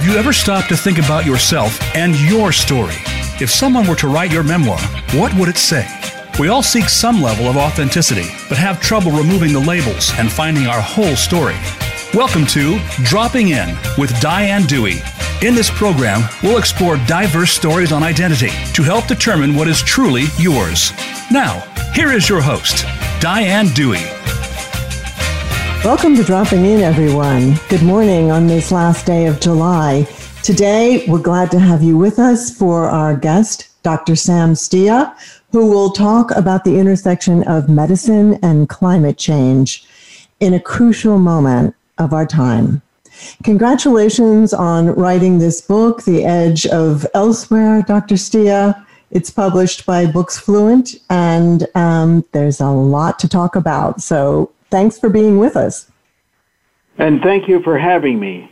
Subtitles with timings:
[0.00, 2.94] Have you ever stopped to think about yourself and your story?
[3.38, 4.80] If someone were to write your memoir,
[5.12, 5.86] what would it say?
[6.38, 10.66] We all seek some level of authenticity, but have trouble removing the labels and finding
[10.66, 11.54] our whole story.
[12.14, 15.02] Welcome to Dropping In with Diane Dewey.
[15.42, 20.24] In this program, we'll explore diverse stories on identity to help determine what is truly
[20.38, 20.92] yours.
[21.30, 21.60] Now,
[21.92, 22.86] here is your host,
[23.20, 24.19] Diane Dewey.
[25.82, 27.54] Welcome to Dropping In, everyone.
[27.70, 30.06] Good morning on this last day of July.
[30.42, 34.14] Today, we're glad to have you with us for our guest, Dr.
[34.14, 35.16] Sam Stia,
[35.52, 39.86] who will talk about the intersection of medicine and climate change
[40.38, 42.82] in a crucial moment of our time.
[43.42, 48.16] Congratulations on writing this book, The Edge of Elsewhere, Dr.
[48.16, 48.84] Stia.
[49.10, 54.02] It's published by Books Fluent, and um, there's a lot to talk about.
[54.02, 55.90] So Thanks for being with us.
[56.98, 58.50] And thank you for having me.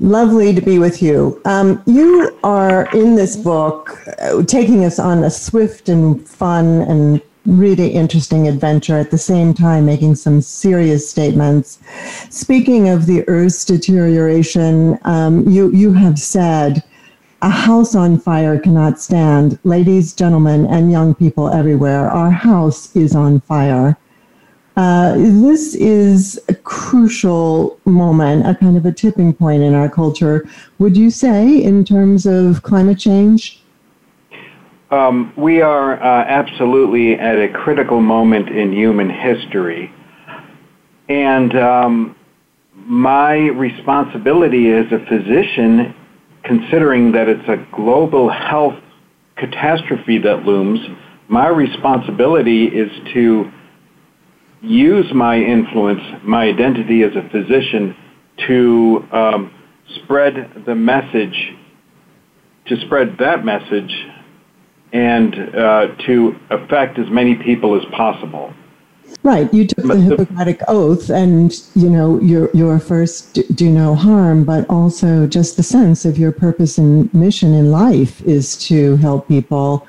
[0.00, 1.40] Lovely to be with you.
[1.44, 7.22] Um, you are in this book uh, taking us on a swift and fun and
[7.46, 11.78] really interesting adventure at the same time making some serious statements.
[12.30, 16.82] Speaking of the Earth's deterioration, um, you, you have said,
[17.42, 19.58] a house on fire cannot stand.
[19.64, 23.98] Ladies, gentlemen, and young people everywhere, our house is on fire.
[24.76, 30.48] Uh, this is a crucial moment, a kind of a tipping point in our culture.
[30.78, 33.62] Would you say, in terms of climate change?
[34.90, 39.92] Um, we are uh, absolutely at a critical moment in human history.
[41.08, 42.16] And um,
[42.74, 45.94] my responsibility as a physician,
[46.42, 48.78] considering that it's a global health
[49.36, 50.80] catastrophe that looms,
[51.28, 53.52] my responsibility is to
[54.64, 57.96] use my influence, my identity as a physician,
[58.46, 59.54] to um,
[60.02, 61.54] spread the message,
[62.66, 63.92] to spread that message,
[64.92, 68.52] and uh, to affect as many people as possible.
[69.22, 69.52] Right.
[69.52, 74.68] You took the Hippocratic oath, and you know your your first do no harm, but
[74.68, 79.86] also just the sense of your purpose and mission in life is to help people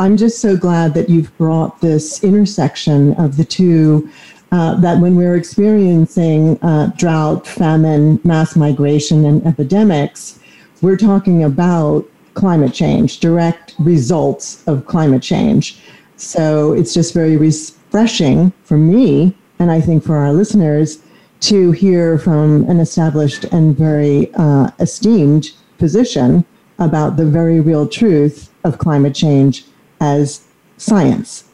[0.00, 4.10] I'm just so glad that you've brought this intersection of the two.
[4.50, 10.38] Uh, that when we're experiencing uh, drought, famine, mass migration, and epidemics,
[10.80, 15.80] we're talking about climate change, direct results of climate change.
[16.16, 21.02] So it's just very refreshing for me, and I think for our listeners,
[21.40, 26.44] to hear from an established and very uh, esteemed physician
[26.78, 29.64] about the very real truth of climate change
[30.04, 30.44] as
[30.76, 31.44] science.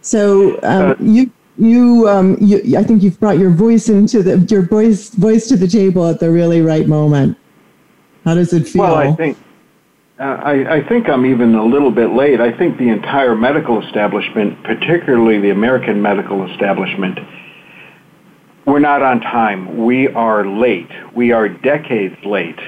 [0.00, 4.38] So um, uh, you you, um, you, I think you've brought your voice into the
[4.50, 7.36] your voice voice to the table at the really right moment.
[8.24, 8.82] How does it feel?
[8.82, 9.36] Well, I think
[10.18, 12.40] uh, I, I think I'm even a little bit late.
[12.40, 17.18] I think the entire medical establishment, particularly the American medical establishment,
[18.64, 19.84] we're not on time.
[19.84, 20.90] We are late.
[21.14, 22.58] We are decades late.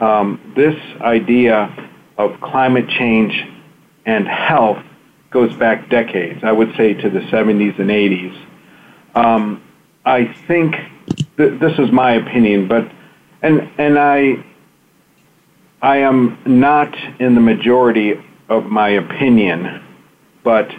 [0.00, 1.72] Um, this idea
[2.18, 3.32] of climate change
[4.06, 4.84] and health
[5.30, 6.44] goes back decades.
[6.44, 8.46] I would say to the 70s and 80s.
[9.14, 9.62] Um,
[10.04, 10.76] I think
[11.36, 12.90] th- this is my opinion, but
[13.42, 14.44] and and I
[15.82, 18.14] I am not in the majority
[18.48, 19.82] of my opinion,
[20.42, 20.70] but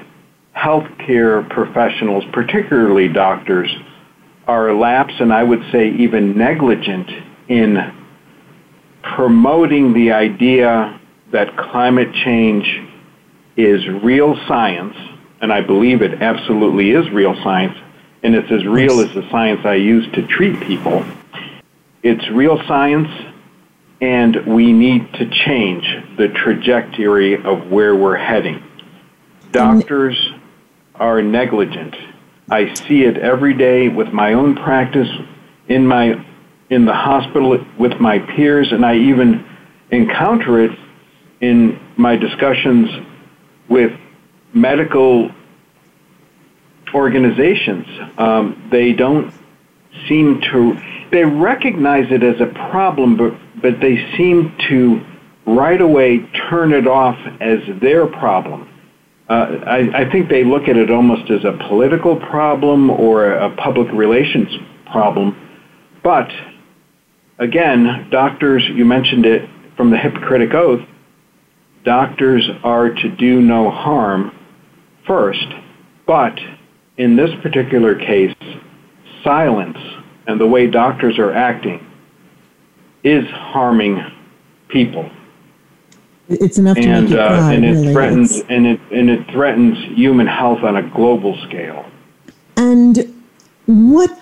[0.56, 3.69] healthcare professionals, particularly doctors,
[4.47, 7.09] are lapse and I would say even negligent
[7.47, 7.94] in
[9.02, 11.00] promoting the idea
[11.31, 12.84] that climate change
[13.58, 14.96] is real science,
[15.42, 17.78] and I believe it absolutely is real science,
[18.24, 21.06] and it's as real as the science I use to treat people.
[22.04, 23.10] It's real science,
[24.02, 25.86] and we need to change
[26.18, 28.64] the trajectory of where we're heading.
[29.52, 30.18] Doctors
[30.96, 31.96] are negligent.
[32.50, 35.09] I see it every day with my own practice,
[35.68, 36.24] in my
[36.70, 39.46] in the hospital with my peers, and I even
[39.91, 40.78] encounter it
[41.40, 42.90] in my discussions
[43.70, 43.91] with
[44.53, 45.32] medical
[46.94, 47.85] organizations.
[48.17, 49.34] Um, they don't
[50.08, 50.79] seem to,
[51.12, 55.06] they recognize it as a problem, but, but they seem to
[55.46, 56.20] right away
[56.50, 58.70] turn it off as their problem.
[59.28, 59.34] Uh,
[59.66, 63.91] I, I think they look at it almost as a political problem or a public
[63.91, 64.50] relations
[64.91, 65.35] problem.
[66.03, 66.29] But
[67.40, 70.88] again, doctors, you mentioned it from the Hippocratic Oath,
[71.85, 74.35] doctors are to do no harm
[75.08, 75.46] first,
[76.05, 76.37] but
[76.97, 78.35] in this particular case,
[79.23, 79.78] silence
[80.28, 81.85] and the way doctors are acting
[83.03, 84.03] is harming
[84.67, 85.09] people.
[86.28, 87.53] It's enough to and, make you uh, cry.
[87.53, 87.93] and it really.
[87.93, 91.85] threatens It's- and it and it threatens human health on a global scale.
[92.58, 93.14] And
[93.67, 94.20] what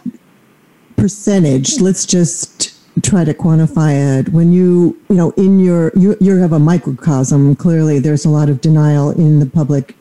[0.98, 6.36] percentage, let's just try to quantify it, when you, you know, in your, you, you
[6.38, 9.95] have a microcosm, clearly there's a lot of denial in the public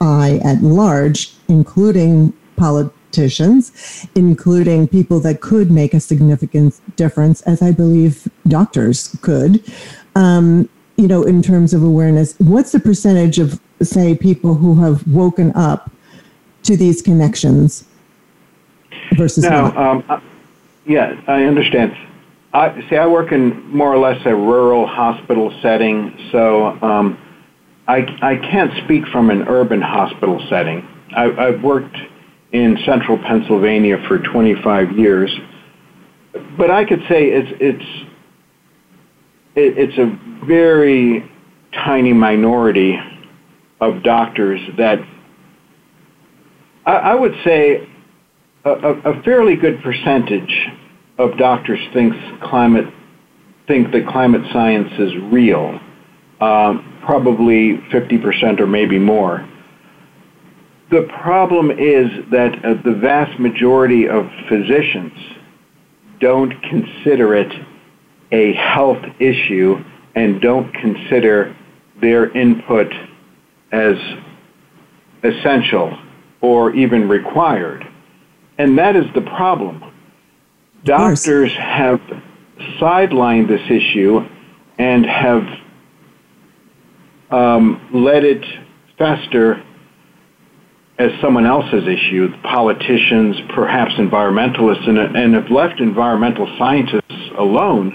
[0.00, 7.72] eye at large, including politicians, including people that could make a significant difference, as I
[7.72, 9.62] believe doctors could.
[10.16, 15.06] Um, you know, in terms of awareness, what's the percentage of, say, people who have
[15.06, 15.90] woken up
[16.64, 17.84] to these connections
[19.12, 20.20] versus Now, um, I-
[20.86, 21.94] yeah, I understand.
[22.52, 22.96] I see.
[22.96, 27.18] I work in more or less a rural hospital setting, so um,
[27.86, 30.86] I I can't speak from an urban hospital setting.
[31.14, 31.96] I, I've worked
[32.52, 35.30] in central Pennsylvania for 25 years,
[36.56, 38.08] but I could say it's it's
[39.54, 41.30] it, it's a very
[41.74, 42.98] tiny minority
[43.80, 44.98] of doctors that
[46.86, 47.86] I, I would say
[48.64, 50.68] a, a, a fairly good percentage
[51.18, 52.86] of doctors thinks climate
[53.66, 55.78] think that climate science is real.
[56.40, 59.46] Um, probably 50% or maybe more.
[60.90, 65.12] The problem is that uh, the vast majority of physicians
[66.20, 67.52] don't consider it
[68.32, 71.54] a health issue and don't consider
[72.00, 72.92] their input
[73.72, 73.96] as
[75.22, 75.98] essential
[76.40, 77.86] or even required.
[78.56, 79.87] And that is the problem.
[80.88, 82.00] Doctors have
[82.80, 84.20] sidelined this issue
[84.78, 85.42] and have
[87.30, 88.42] um, let it
[88.96, 89.62] fester
[90.98, 97.92] as someone else's issue, politicians, perhaps environmentalists, and, and have left environmental scientists alone.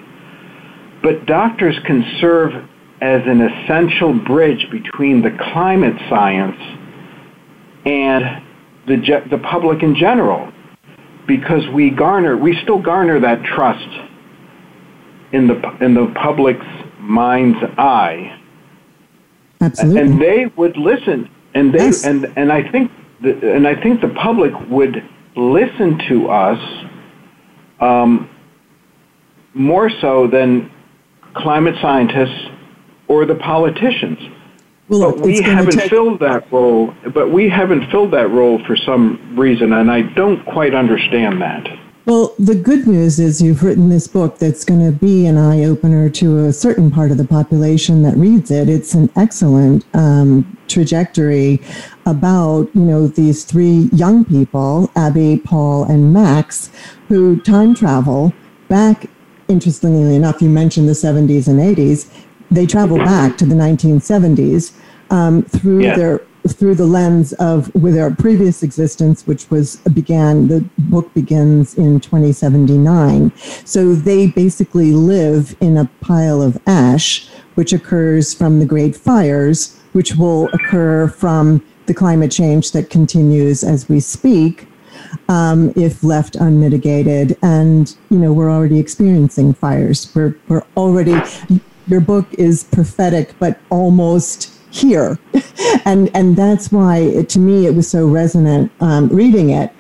[1.01, 2.53] But doctors can serve
[3.01, 6.61] as an essential bridge between the climate science
[7.87, 8.43] and
[8.85, 10.52] the, the public in general
[11.27, 13.87] because we garner, we still garner that trust
[15.31, 16.65] in the, in the public's
[16.99, 18.39] mind's eye
[19.59, 20.01] Absolutely.
[20.01, 22.05] and they would listen and they Yes.
[22.05, 22.91] and and I think
[23.21, 25.03] the, and I think the public would
[25.35, 26.85] listen to us
[27.79, 28.29] um,
[29.53, 30.71] more so than
[31.35, 32.49] climate scientists
[33.07, 34.19] or the politicians.
[34.99, 36.93] Well, But we haven't take- filled that role.
[37.13, 41.67] But we haven't filled that role for some reason, and I don't quite understand that.
[42.05, 45.63] Well, the good news is you've written this book that's going to be an eye
[45.63, 48.67] opener to a certain part of the population that reads it.
[48.67, 51.61] It's an excellent um, trajectory
[52.05, 56.69] about you know these three young people, Abby, Paul, and Max,
[57.07, 58.33] who time travel
[58.67, 59.05] back.
[59.47, 62.09] Interestingly enough, you mentioned the 70s and 80s.
[62.51, 64.73] They travel back to the 1970s
[65.13, 65.95] um, through Yeah.
[65.95, 70.49] their through the lens of with their previous existence, which was began.
[70.49, 73.31] The book begins in 2079.
[73.63, 79.79] So they basically live in a pile of ash, which occurs from the Great Fires,
[79.93, 84.67] which will occur from the climate change that continues as we speak.
[85.29, 90.11] Um, if left unmitigated, and you know we're already experiencing fires.
[90.13, 91.15] We're we're already.
[91.87, 95.17] Your book is prophetic, but almost here.
[95.85, 99.71] And and that's why it, to me it was so resonant um, reading it.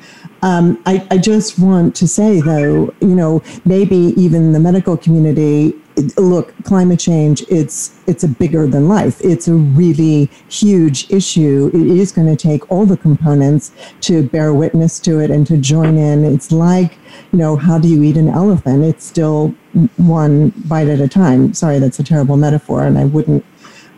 [0.41, 5.73] Um, I, I just want to say though you know maybe even the medical community
[6.17, 9.21] look climate change it's it's a bigger than life.
[9.23, 11.71] It's a really huge issue.
[11.73, 13.71] It is going to take all the components
[14.01, 16.25] to bear witness to it and to join in.
[16.25, 16.97] It's like
[17.31, 18.83] you know how do you eat an elephant?
[18.83, 19.55] It's still
[19.97, 21.53] one bite at a time.
[21.53, 23.43] Sorry that's a terrible metaphor and i wouldn't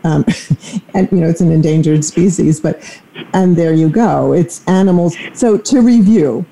[0.06, 0.24] um,
[0.94, 2.80] and you know it's an endangered species but
[3.32, 4.32] and there you go.
[4.32, 5.16] It's animals.
[5.34, 6.46] So to review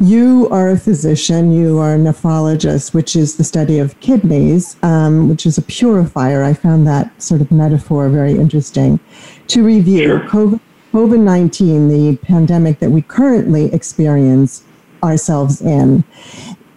[0.00, 5.28] you are a physician you are a nephrologist which is the study of kidneys um,
[5.28, 6.44] which is a purifier.
[6.44, 9.00] I found that sort of metaphor very interesting.
[9.48, 10.20] To review.
[10.28, 10.60] COVID,
[10.92, 14.64] covid-19 the pandemic that we currently experience
[15.02, 16.04] ourselves in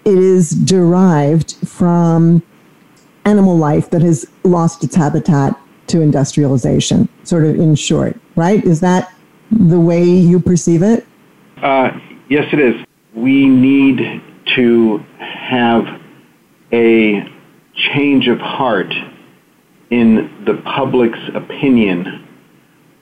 [0.03, 2.41] it is derived from
[3.25, 5.55] animal life that has lost its habitat
[5.91, 8.63] to industrialization, sort of in short, right?
[8.63, 9.13] Is that
[9.51, 11.05] the way you perceive it?
[11.61, 11.91] Uh,
[12.29, 12.75] yes, it is.
[13.13, 14.21] We need
[14.55, 15.83] to have
[16.71, 17.29] a
[17.93, 18.93] change of heart
[19.89, 22.27] in the public's opinion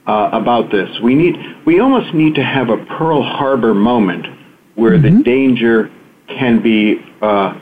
[0.07, 0.89] uh, about this.
[1.01, 4.25] We need, we almost need to have a Pearl Harbor moment
[4.75, 5.91] where the danger
[6.27, 7.59] can be uh,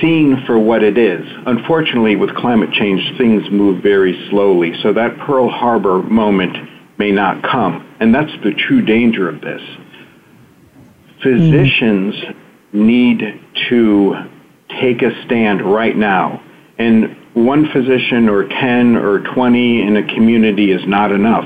[0.00, 1.24] seen for what it is.
[1.46, 6.56] Unfortunately, with climate change, things move very slowly, so that Pearl Harbor moment
[6.98, 7.86] may not come.
[8.00, 9.62] And that's the true danger of this.
[11.22, 12.86] Physicians mm-hmm.
[12.86, 14.14] need to
[14.80, 16.42] take a stand right now.
[16.78, 21.44] And one physician or 10 or 20 in a community is not enough.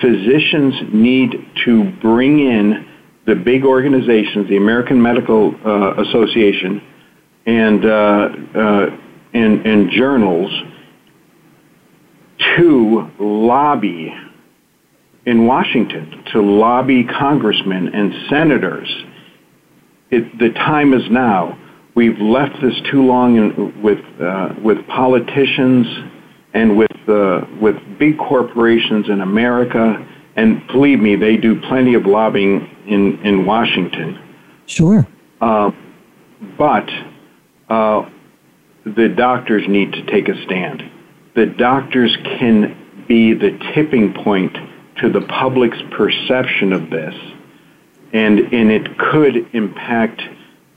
[0.00, 2.88] Physicians need to bring in
[3.26, 6.82] the big organizations, the American Medical uh, Association,
[7.46, 8.98] and, uh, uh,
[9.34, 10.50] and, and journals
[12.56, 14.14] to lobby
[15.24, 18.88] in Washington, to lobby congressmen and senators.
[20.10, 21.58] It, the time is now.
[21.94, 25.86] We've left this too long in, with, uh, with politicians
[26.54, 30.06] and with, uh, with big corporations in America.
[30.36, 34.18] And believe me, they do plenty of lobbying in, in Washington.
[34.66, 35.06] Sure.
[35.40, 35.70] Uh,
[36.58, 36.88] but
[37.72, 38.10] uh,
[38.84, 40.82] the doctors need to take a stand.
[41.34, 44.54] The doctors can be the tipping point
[44.98, 47.14] to the public's perception of this,
[48.12, 50.20] and, and it could impact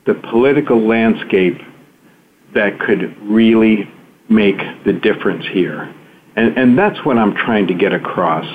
[0.06, 1.60] the political landscape
[2.54, 3.92] that could really
[4.30, 5.94] make the difference here.
[6.38, 8.46] And, and that's what I'm trying to get across.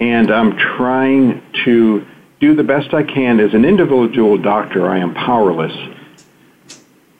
[0.00, 2.06] And I'm trying to
[2.40, 4.88] do the best I can as an individual doctor.
[4.88, 5.76] I am powerless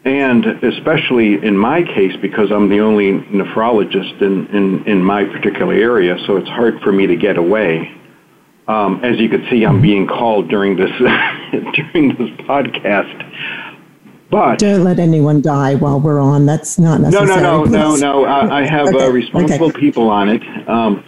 [0.05, 5.73] and especially in my case because I'm the only nephrologist in, in, in my particular
[5.73, 7.91] area, so it's hard for me to get away.
[8.69, 13.71] Um, as you can see, I'm being called during this during this podcast.
[14.31, 16.47] But don't let anyone die while we're on.
[16.47, 17.27] That's not necessary.
[17.27, 18.25] No, no, no, no, no.
[18.25, 19.07] I, I have uh, okay.
[19.07, 19.81] uh, responsible okay.
[19.81, 20.69] people on it.
[20.69, 21.05] Um,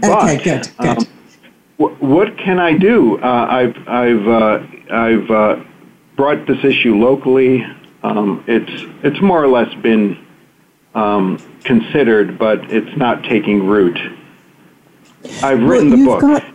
[0.00, 0.98] but, okay, good, good.
[0.98, 1.06] Um,
[1.78, 3.18] w- what can I do?
[3.18, 4.58] Uh, I've I've uh,
[4.90, 5.64] I've uh,
[6.16, 7.62] brought this issue locally
[8.06, 10.24] um, it's it's more or less been
[10.94, 13.98] um, considered, but it's not taking root.
[15.42, 16.20] I've written well, the book.
[16.20, 16.54] Got,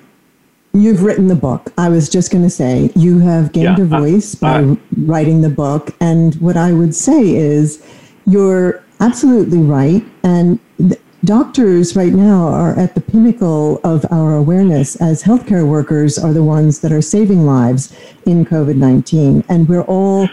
[0.73, 1.73] you've written the book.
[1.77, 5.49] I was just going to say you have gained yeah, a voice by writing the
[5.49, 7.85] book, and what I would say is
[8.25, 10.59] you're absolutely right, and.
[10.77, 16.33] Th- doctors right now are at the pinnacle of our awareness as healthcare workers are
[16.33, 19.43] the ones that are saving lives in COVID 19.
[19.47, 20.27] And we're all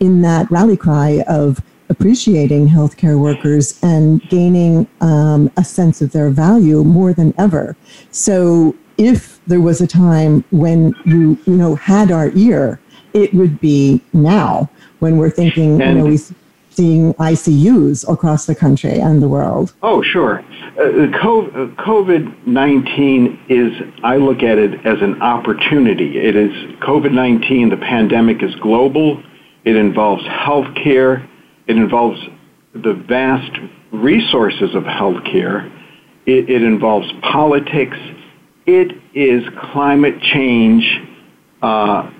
[0.00, 6.30] in that rally cry of appreciating healthcare workers and gaining um, a sense of their
[6.30, 7.76] value more than ever.
[8.10, 12.80] So if there was a time when you you know had our ear,
[13.12, 14.70] it would be now
[15.00, 16.18] when we're thinking and, you know we
[16.70, 19.72] seeing ICUs across the country and the world.
[19.82, 20.40] Oh sure,
[20.78, 23.72] uh, COVID nineteen is
[24.02, 26.18] I look at it as an opportunity.
[26.18, 27.68] It is COVID nineteen.
[27.68, 29.22] The pandemic is global
[29.64, 31.26] it involves healthcare.
[31.66, 32.20] It involves
[32.74, 33.58] the vast
[33.92, 35.70] resources of healthcare.
[36.26, 37.96] It, it involves politics.
[38.66, 40.84] It is climate change.
[41.62, 42.10] Uh,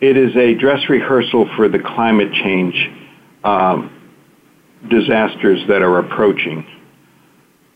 [0.00, 2.90] it is a dress rehearsal for the climate change
[3.42, 3.90] um,
[4.88, 6.66] disasters that are approaching.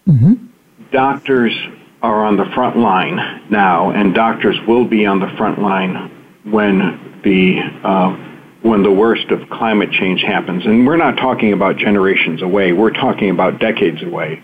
[0.07, 0.47] Mm-hmm.
[0.93, 1.57] Doctors
[2.03, 7.21] are on the front line now, and doctors will be on the front line when
[7.25, 8.28] the uh,
[8.63, 10.67] when the worst of climate change happens.
[10.67, 14.43] And we're not talking about generations away, we're talking about decades away.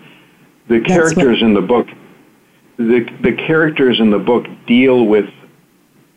[0.68, 1.88] The characters in the book
[2.76, 5.26] the, the characters in the book deal with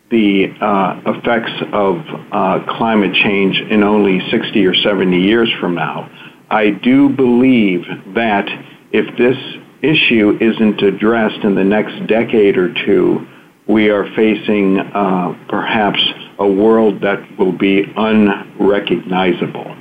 [0.10, 1.98] the uh, effects of
[2.32, 6.10] uh, climate change in only 60 or 70 years from now.
[6.50, 7.86] I do believe
[8.16, 8.48] that
[8.92, 9.38] if this
[9.82, 13.28] issue isn't addressed in the next decade or two,
[13.68, 16.02] we are facing uh, perhaps
[16.40, 19.76] a world that will be unrecognizable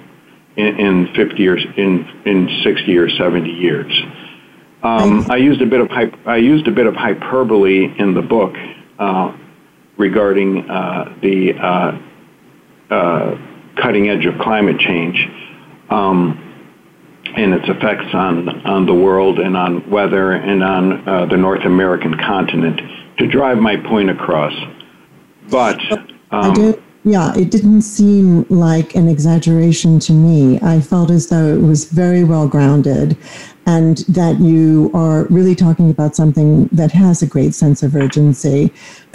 [0.57, 3.93] in, in 50 years, in, in 60 or 70 years.
[4.83, 5.91] Um, I used a bit of
[6.27, 8.55] I used a bit of hyperbole in the book
[8.99, 9.37] uh,
[9.97, 11.99] regarding uh, the uh,
[12.91, 13.39] uh,
[13.83, 15.29] cutting edge of climate change
[15.91, 16.43] um,
[17.37, 21.65] and its effects on on the world and on weather and on uh, the North
[21.65, 22.81] American continent
[23.19, 24.53] to drive my point across.
[25.51, 25.81] But
[26.31, 26.83] um, I did.
[27.05, 30.59] Yeah, it didn't seem like an exaggeration to me.
[30.61, 33.17] I felt as though it was very well grounded
[33.65, 38.73] and that you are really talking about something that has a great sense of urgency.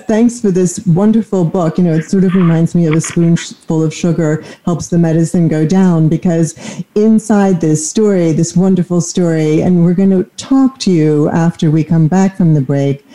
[0.08, 1.78] Thanks for this wonderful book.
[1.78, 5.50] You know, it sort of reminds me of a spoonful of sugar helps the medicine
[5.50, 6.56] go down because
[6.96, 11.84] inside this story, this wonderful story, and we're going to talk to you after we
[11.84, 13.06] come back from the break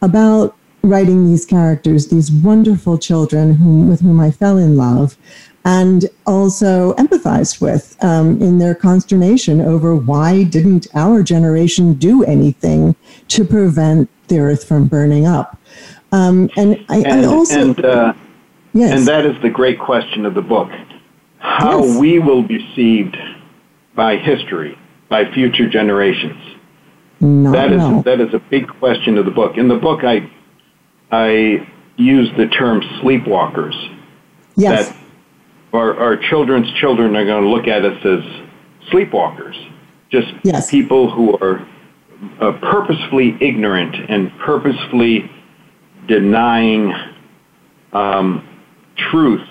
[0.00, 5.16] about writing these characters, these wonderful children whom, with whom I fell in love.
[5.64, 12.96] and also empathized with um, in their consternation over why didn't our generation do anything
[13.28, 15.56] to prevent the earth from burning up.
[16.10, 17.60] Um, and I, and, I also.
[17.60, 18.12] And, uh,
[18.72, 18.98] yes.
[18.98, 20.68] and that is the great question of the book
[21.42, 21.98] how yes.
[21.98, 23.16] we will be received
[23.94, 26.40] by history, by future generations.
[27.20, 29.56] Not that is that is a big question of the book.
[29.56, 30.30] In the book, I
[31.12, 33.74] I use the term sleepwalkers.
[34.56, 34.88] Yes.
[34.88, 34.96] That
[35.72, 39.56] our, our children's children are going to look at us as sleepwalkers,
[40.10, 40.70] just yes.
[40.70, 41.66] people who are
[42.40, 45.30] uh, purposefully ignorant and purposefully
[46.06, 46.92] denying
[47.92, 48.46] um,
[48.96, 49.46] truth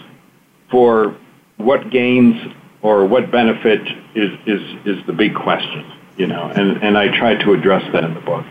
[0.69, 1.15] for
[1.57, 2.35] what gains
[2.81, 3.81] or what benefit
[4.15, 8.03] is, is, is the big question, you know, and, and I try to address that
[8.03, 8.45] in the book.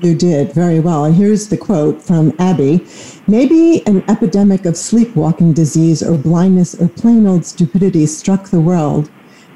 [0.00, 1.04] You did very well.
[1.04, 2.86] And here's the quote from Abby
[3.26, 9.10] Maybe an epidemic of sleepwalking disease or blindness or plain old stupidity struck the world.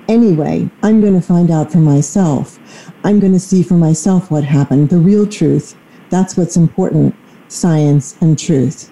[0.08, 2.58] Anyway, I'm going to find out for myself.
[3.04, 5.76] I'm going to see for myself what happened, the real truth.
[6.10, 7.14] That's what's important
[7.46, 8.90] science and truth.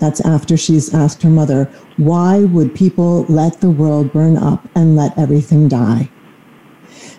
[0.00, 1.64] That's after she's asked her mother,
[1.96, 6.10] why would people let the world burn up and let everything die?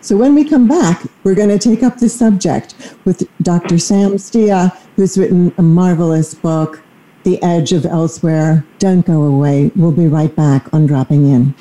[0.04, 2.74] So when we come back, we're going to take up this subject
[3.06, 3.78] with Dr.
[3.78, 6.82] Sam Stia, who's written a marvelous book,
[7.24, 8.66] The Edge of Elsewhere.
[8.80, 9.72] Don't go away.
[9.76, 11.54] We'll be right back on Dropping In.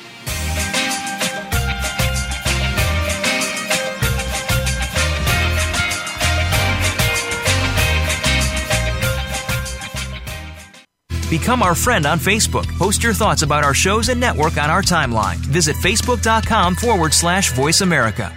[11.31, 12.67] Become our friend on Facebook.
[12.77, 15.37] Post your thoughts about our shows and network on our timeline.
[15.37, 18.37] Visit facebook.com forward slash voice America.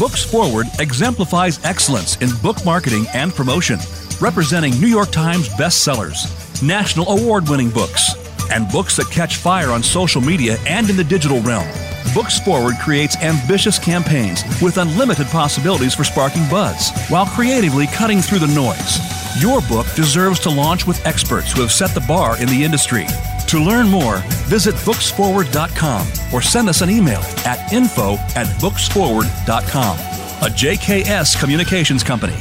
[0.00, 3.78] Books Forward exemplifies excellence in book marketing and promotion,
[4.20, 8.16] representing New York Times bestsellers, national award winning books,
[8.50, 11.68] and books that catch fire on social media and in the digital realm.
[12.14, 18.40] Books Forward creates ambitious campaigns with unlimited possibilities for sparking buzz while creatively cutting through
[18.40, 19.21] the noise.
[19.38, 23.06] Your book deserves to launch with experts who have set the bar in the industry.
[23.48, 29.98] To learn more, visit booksforward.com or send us an email at info at booksforward.com.
[29.98, 32.36] A JKS Communications Company.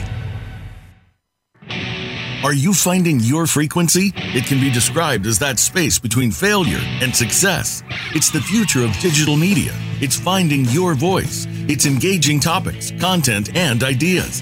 [2.43, 4.11] Are you finding your frequency?
[4.15, 7.83] It can be described as that space between failure and success.
[8.15, 9.71] It's the future of digital media.
[10.01, 11.45] It's finding your voice.
[11.69, 14.41] It's engaging topics, content, and ideas.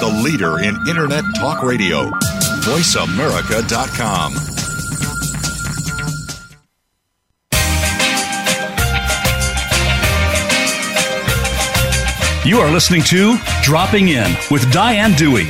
[0.00, 2.10] the leader in Internet talk radio.
[2.66, 4.34] VoiceAmerica.com.
[12.44, 15.48] You are listening to Dropping In with Diane Dewey.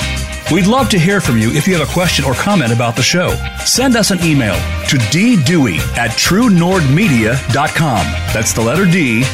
[0.51, 3.03] We'd love to hear from you if you have a question or comment about the
[3.03, 3.35] show.
[3.67, 4.55] Send us an email
[4.89, 8.07] to ddewey at truenordmedia.com.
[8.33, 9.25] That's the letter D,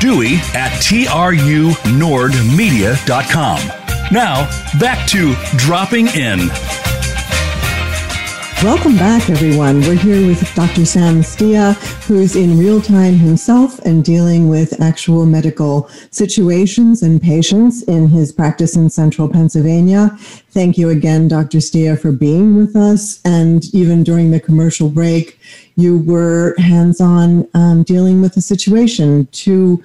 [0.00, 3.81] Dewey at trunordmedia.com.
[4.12, 4.44] Now,
[4.78, 6.48] back to Dropping In.
[8.62, 9.80] Welcome back, everyone.
[9.80, 10.84] We're here with Dr.
[10.84, 11.72] Sam Stia,
[12.04, 18.32] who's in real time himself and dealing with actual medical situations and patients in his
[18.32, 20.10] practice in central Pennsylvania.
[20.50, 21.62] Thank you again, Dr.
[21.62, 23.18] Stia, for being with us.
[23.24, 25.40] And even during the commercial break,
[25.76, 29.82] you were hands on um, dealing with the situation to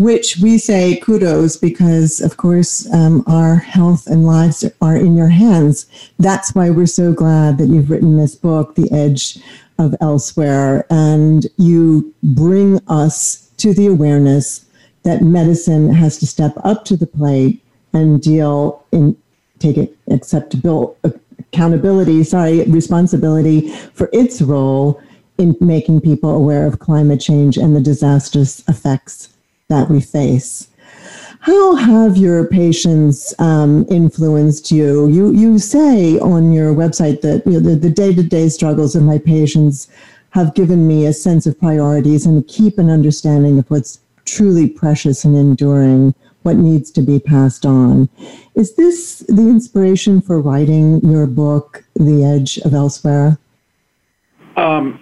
[0.00, 5.28] which we say kudos because, of course, um, our health and lives are in your
[5.28, 5.84] hands.
[6.18, 9.38] That's why we're so glad that you've written this book, The Edge
[9.78, 14.64] of Elsewhere, and you bring us to the awareness
[15.02, 19.14] that medicine has to step up to the plate and deal in
[19.58, 24.98] take it acceptable accountability sorry responsibility for its role
[25.36, 29.34] in making people aware of climate change and the disastrous effects
[29.70, 30.68] that we face.
[31.40, 35.08] How have your patients um, influenced you?
[35.08, 39.02] You you say on your website that you know, the day to day struggles of
[39.04, 39.88] my patients
[40.30, 45.24] have given me a sense of priorities and keep an understanding of what's truly precious
[45.24, 48.08] and enduring, what needs to be passed on.
[48.54, 53.38] Is this the inspiration for writing your book, The Edge of Elsewhere?
[54.56, 55.00] Um,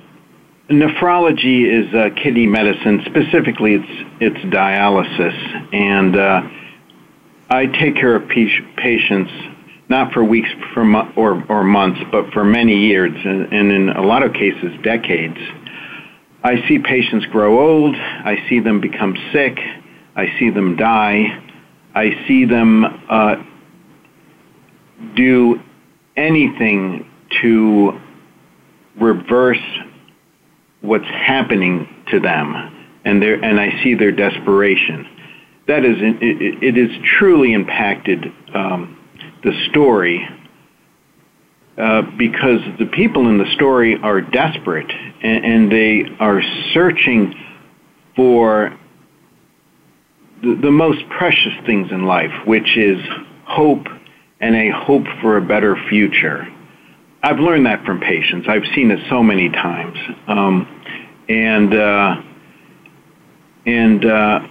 [0.71, 3.03] nephrology is uh, kidney medicine.
[3.07, 6.43] Specifically, it's it's dialysis, and uh,
[7.51, 9.31] I take care of patients
[9.89, 13.89] not for weeks for mo- or or months, but for many years, and, and in
[13.91, 15.39] a lot of cases, decades.
[16.45, 17.97] I see patients grow old.
[17.97, 19.59] I see them become sick.
[20.15, 21.43] I see them die.
[21.95, 23.37] I see them uh,
[25.17, 25.61] do
[26.17, 27.11] anything
[27.43, 27.99] to
[29.01, 29.59] reverse
[30.81, 32.55] what's happening to them,
[33.05, 35.07] and their and I see their desperation.
[35.67, 38.99] That is, it, it is truly impacted um,
[39.45, 40.27] the story
[41.77, 47.35] uh, because the people in the story are desperate and, and they are searching
[48.17, 48.77] for
[50.43, 52.99] the, the most precious things in life, which is
[53.45, 53.87] hope
[54.41, 56.53] and a hope for a better future.
[57.23, 58.47] I've learned that from patients.
[58.49, 60.67] I've seen it so many times, um,
[61.29, 62.23] and uh,
[63.67, 64.47] and uh,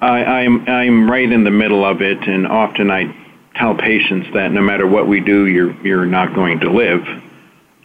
[0.00, 3.14] I, I'm I'm right in the middle of it, and often I
[3.54, 7.02] tell patients that no matter what we do, you're you're not going to live.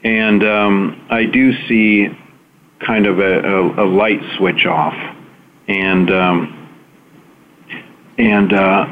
[0.03, 2.07] And um, I do see
[2.79, 4.95] kind of a, a, a light switch off,
[5.67, 6.79] and um,
[8.17, 8.85] and uh,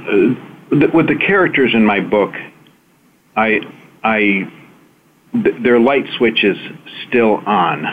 [0.93, 2.33] with the characters in my book,
[3.37, 3.61] I
[4.03, 4.51] I
[5.33, 6.57] th- their light switch is
[7.07, 7.83] still on,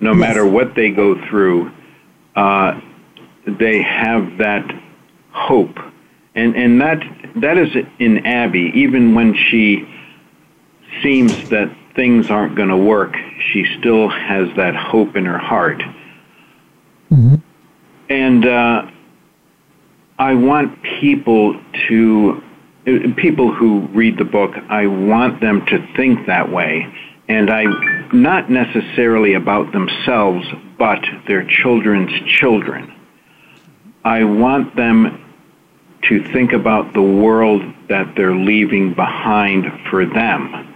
[0.00, 0.20] no yes.
[0.20, 1.72] matter what they go through.
[2.34, 2.80] Uh,
[3.46, 4.64] they have that
[5.30, 5.78] hope
[6.34, 7.02] and and that
[7.36, 8.72] that is in Abby.
[8.74, 9.88] Even when she
[11.02, 13.14] seems that things aren't going to work,
[13.52, 15.82] she still has that hope in her heart.
[17.10, 17.36] Mm-hmm.
[18.08, 18.90] And uh,
[20.18, 22.42] I want people to
[22.84, 24.54] people who read the book.
[24.68, 26.86] I want them to think that way,
[27.28, 27.64] and I
[28.12, 30.46] not necessarily about themselves,
[30.78, 32.94] but their children's children.
[34.04, 35.20] I want them
[36.02, 40.70] to think about the world that they're leaving behind for them.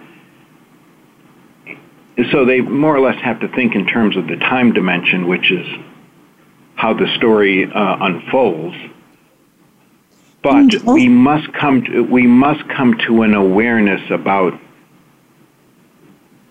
[2.31, 5.51] So they more or less have to think in terms of the time dimension, which
[5.51, 5.65] is
[6.75, 8.75] how the story uh, unfolds.
[10.49, 10.93] But mm, oh.
[10.93, 14.59] we must come to, we must come to an awareness about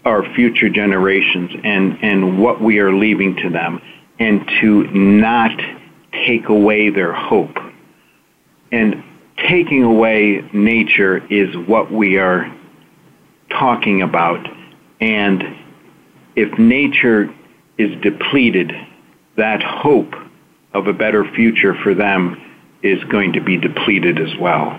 [0.05, 3.83] our future generations and, and what we are leaving to them
[4.21, 5.51] and to not
[6.13, 7.59] take away their hope
[8.71, 9.03] and
[9.37, 12.55] taking away nature is what we are
[13.51, 14.47] talking about.
[15.01, 15.43] And
[16.37, 17.35] if nature
[17.77, 18.73] is depleted,
[19.37, 20.15] that hope
[20.73, 22.48] of a better future for them
[22.83, 24.79] is going to be depleted as well.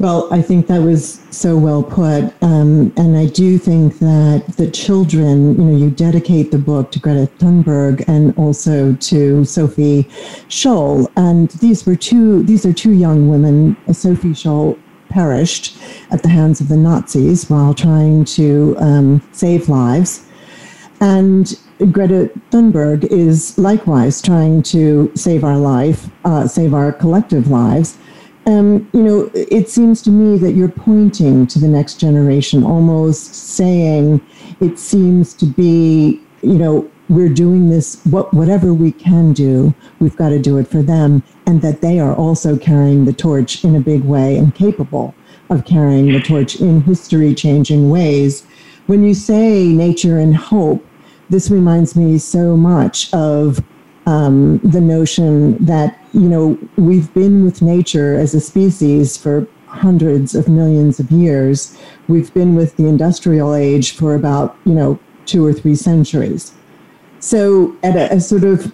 [0.00, 2.32] Well, I think that was so well put.
[2.42, 6.98] Um, and I do think that the children, you know, you dedicate the book to
[6.98, 10.04] Greta Thunberg and also to Sophie
[10.48, 11.06] Scholl.
[11.16, 13.76] And these were two, these are two young women.
[13.92, 14.78] Sophie Scholl
[15.10, 15.76] perished
[16.10, 20.26] at the hands of the Nazis while trying to um, save lives.
[21.00, 21.58] And
[21.90, 27.96] Greta Thunberg is likewise trying to save our life, uh, save our collective lives
[28.46, 33.34] um, you know, it seems to me that you're pointing to the next generation, almost
[33.34, 34.20] saying
[34.60, 40.16] it seems to be, you know, we're doing this, what, whatever we can do, we've
[40.16, 43.76] got to do it for them, and that they are also carrying the torch in
[43.76, 45.14] a big way and capable
[45.50, 48.46] of carrying the torch in history changing ways.
[48.86, 50.86] When you say nature and hope,
[51.30, 53.64] this reminds me so much of
[54.06, 60.34] um, the notion that you know we've been with nature as a species for hundreds
[60.34, 61.78] of millions of years.
[62.08, 66.52] We've been with the industrial age for about you know two or three centuries.
[67.20, 68.72] So at a, a sort of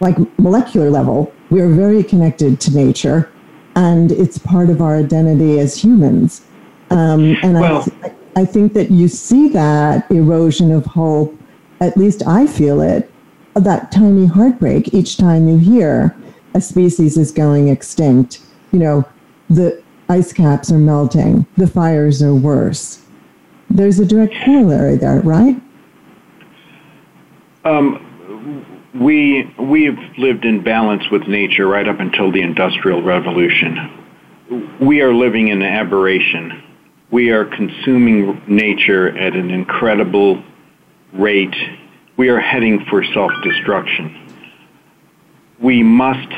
[0.00, 3.30] like molecular level, we are very connected to nature,
[3.76, 6.42] and it's part of our identity as humans.
[6.90, 11.36] Um, and well, I, I think that you see that erosion of hope.
[11.80, 13.10] At least I feel it
[13.54, 16.16] that tiny heartbreak each time you hear
[16.54, 18.40] a species is going extinct.
[18.72, 19.04] You know,
[19.48, 23.04] the ice caps are melting, the fires are worse.
[23.68, 25.60] There's a direct corollary there, right?
[27.64, 28.06] Um,
[28.94, 33.90] we we've lived in balance with nature right up until the industrial revolution.
[34.80, 36.60] We are living in aberration.
[37.10, 40.42] We are consuming nature at an incredible
[41.12, 41.54] rate
[42.20, 44.14] we are heading for self-destruction.
[45.58, 46.28] We must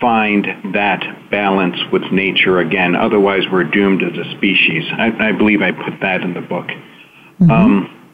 [0.00, 2.94] find that balance with nature again.
[2.94, 4.84] Otherwise, we're doomed as a species.
[4.92, 6.68] I, I believe I put that in the book.
[6.68, 7.50] Mm-hmm.
[7.50, 8.08] Um,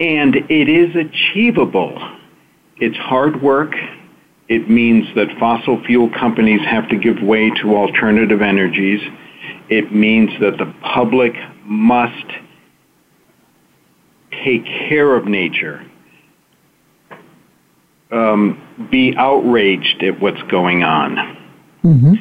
[0.00, 2.00] and it is achievable.
[2.78, 3.74] It's hard work.
[4.48, 9.02] It means that fossil fuel companies have to give way to alternative energies.
[9.68, 12.26] It means that the public must
[14.30, 15.84] take care of nature,
[18.10, 21.16] um, be outraged at what's going on.
[21.82, 22.14] Mm-hmm.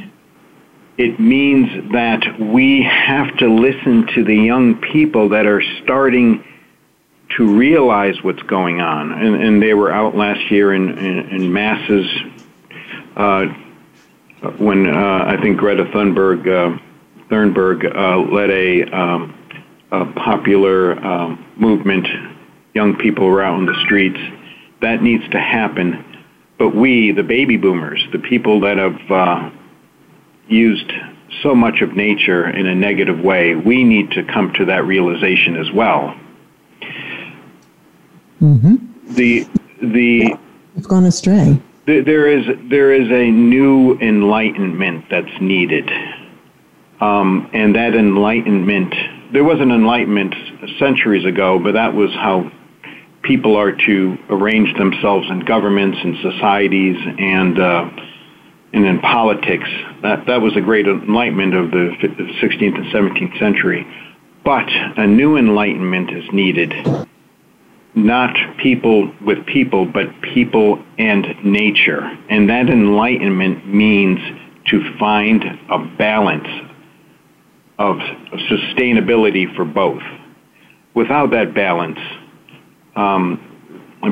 [0.98, 6.44] It means that we have to listen to the young people that are starting
[7.38, 9.12] to realize what's going on.
[9.12, 12.08] And, and they were out last year in, in, in masses
[13.16, 13.48] uh,
[14.58, 16.80] when uh, I think Greta Thunberg, uh,
[17.30, 19.38] Thunberg uh, led a, um,
[19.92, 22.08] a popular um, movement.
[22.74, 24.20] Young people were out in the streets.
[24.82, 26.04] That needs to happen.
[26.58, 29.50] But we, the baby boomers, the people that have uh,
[30.48, 30.92] used
[31.42, 35.58] so much of nature in a negative way, we need to come to that realization
[35.58, 36.16] as well
[38.42, 39.14] Mm-hmm.
[39.14, 39.48] The
[39.82, 40.38] the
[40.76, 41.62] we've gone astray.
[41.86, 45.90] The, there is there is a new enlightenment that's needed,
[47.00, 48.94] um, and that enlightenment.
[49.34, 50.34] There was an enlightenment
[50.80, 52.52] centuries ago, but that was how
[53.24, 57.90] people are to arrange themselves in governments and societies and uh,
[58.74, 59.70] and in politics.
[60.02, 61.96] That that was a great enlightenment of the
[62.42, 63.86] 16th and 17th century.
[64.44, 66.74] But a new enlightenment is needed
[67.96, 72.02] not people with people, but people and nature.
[72.30, 74.20] And that enlightenment means
[74.68, 76.48] to find a balance
[77.78, 77.98] of
[78.50, 80.04] sustainability for both.
[80.94, 82.00] Without that balance,
[82.96, 83.42] um,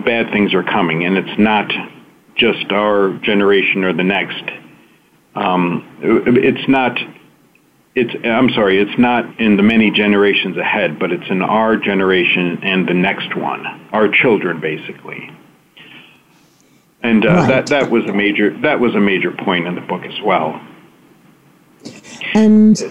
[0.06, 1.71] bad things are coming, and it's not
[2.36, 4.43] just our generation or the next.
[5.36, 6.97] Um, it's not
[7.95, 12.63] it's I'm sorry, it's not in the many generations ahead, but it's in our generation
[12.63, 15.32] and the next one, our children, basically.
[17.04, 17.47] And uh, right.
[17.47, 20.60] that that was a major that was a major point in the book as well.
[22.34, 22.82] And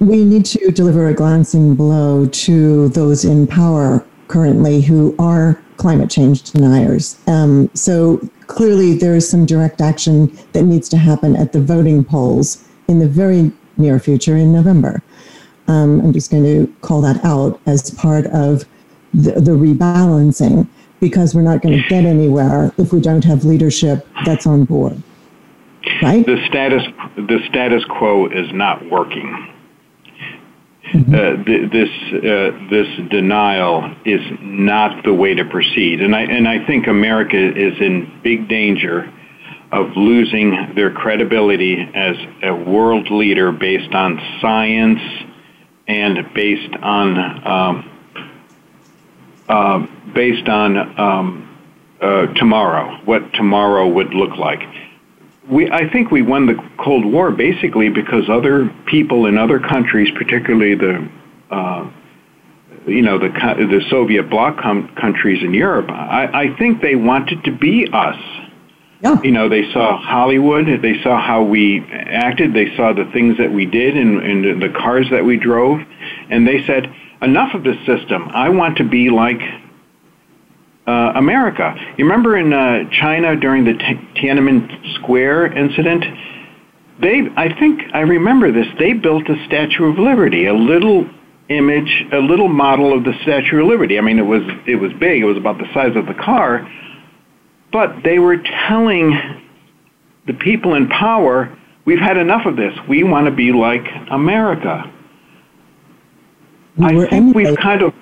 [0.00, 6.10] we need to deliver a glancing blow to those in power currently who are climate
[6.10, 7.18] change deniers.
[7.26, 12.04] Um, so clearly, there is some direct action that needs to happen at the voting
[12.04, 15.02] polls in the very near future in November.
[15.68, 18.64] Um, I'm just going to call that out as part of
[19.14, 20.68] the, the rebalancing
[21.00, 25.02] because we're not going to get anywhere if we don't have leadership that's on board.
[26.02, 26.24] Right?
[26.24, 26.82] The status
[27.16, 29.53] the status quo is not working.
[30.92, 31.14] Mm-hmm.
[31.14, 36.46] Uh, th- this uh, this denial is not the way to proceed, and I and
[36.46, 39.10] I think America is in big danger
[39.72, 45.00] of losing their credibility as a world leader based on science
[45.88, 47.90] and based on um,
[49.48, 51.58] uh, based on um,
[52.00, 54.62] uh, tomorrow, what tomorrow would look like.
[55.48, 60.10] We, I think we won the Cold War basically because other people in other countries,
[60.16, 61.08] particularly the
[61.50, 61.90] uh,
[62.86, 67.44] you know the the Soviet bloc com- countries in Europe, I, I think they wanted
[67.44, 68.18] to be us
[69.04, 69.20] yeah.
[69.22, 73.52] You know, they saw Hollywood, they saw how we acted, they saw the things that
[73.52, 75.82] we did and, and the cars that we drove,
[76.30, 78.30] and they said, enough of this system.
[78.32, 79.42] I want to be like
[80.86, 81.74] uh, America.
[81.96, 86.04] You remember in uh, China during the T- Tiananmen Square incident?
[87.00, 88.66] They, I think, I remember this.
[88.78, 91.08] They built a Statue of Liberty, a little
[91.48, 93.98] image, a little model of the Statue of Liberty.
[93.98, 95.22] I mean, it was it was big.
[95.22, 96.70] It was about the size of the car,
[97.72, 99.42] but they were telling
[100.26, 102.72] the people in power, we've had enough of this.
[102.88, 104.90] We want to be like America.
[106.80, 107.94] I think we've kind of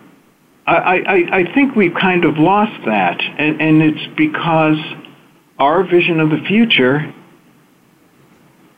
[0.66, 4.78] I, I, I think we've kind of lost that, and, and it's because
[5.58, 7.12] our vision of the future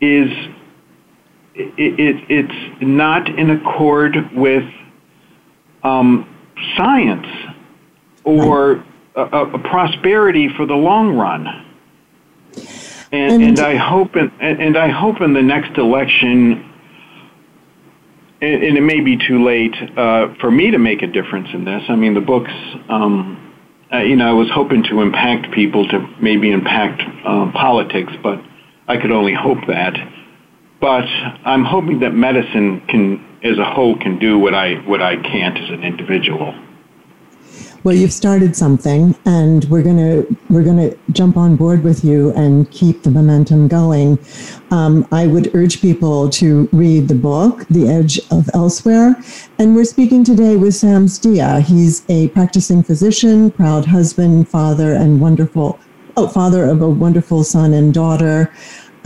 [0.00, 0.30] is
[1.54, 4.64] it, it, it's not in accord with
[5.82, 6.28] um,
[6.76, 7.26] science
[8.24, 11.46] or a, a prosperity for the long run.
[13.12, 16.73] And, and, and I hope, in, and I hope in the next election,
[18.44, 21.64] and, and it may be too late uh, for me to make a difference in
[21.64, 21.82] this.
[21.88, 22.52] I mean, the books,
[22.88, 23.40] um,
[23.92, 28.40] uh, you know, I was hoping to impact people, to maybe impact uh, politics, but
[28.86, 29.94] I could only hope that.
[30.80, 31.06] But
[31.46, 35.56] I'm hoping that medicine can, as a whole, can do what I what I can't
[35.56, 36.52] as an individual.
[37.84, 42.70] Well, you've started something, and we're gonna we're gonna jump on board with you and
[42.70, 44.18] keep the momentum going.
[44.70, 49.22] Um, I would urge people to read the book, The Edge of Elsewhere,
[49.58, 51.60] and we're speaking today with Sam Stia.
[51.60, 55.78] He's a practicing physician, proud husband, father, and wonderful
[56.16, 58.50] oh, father of a wonderful son and daughter.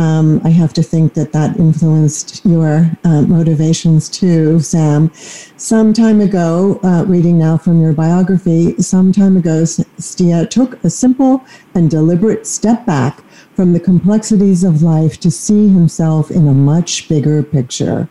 [0.00, 5.10] Um, I have to think that that influenced your uh, motivations too, Sam.
[5.56, 10.90] Some time ago, uh, reading now from your biography, some time ago, Stia took a
[10.90, 13.24] simple and deliberate step back
[13.56, 18.08] from the complexities of life to see himself in a much bigger picture.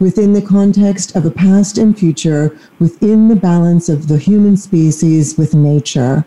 [0.00, 5.38] Within the context of a past and future, within the balance of the human species
[5.38, 6.24] with nature,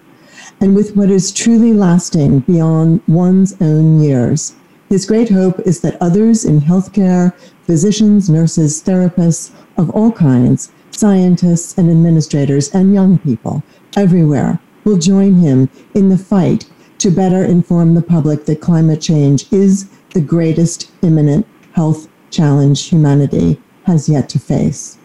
[0.61, 4.55] and with what is truly lasting beyond one's own years.
[4.93, 11.75] His great hope is that others in healthcare, physicians, nurses, therapists of all kinds, scientists
[11.79, 13.63] and administrators, and young people
[13.97, 19.51] everywhere will join him in the fight to better inform the public that climate change
[19.51, 24.99] is the greatest imminent health challenge humanity has yet to face.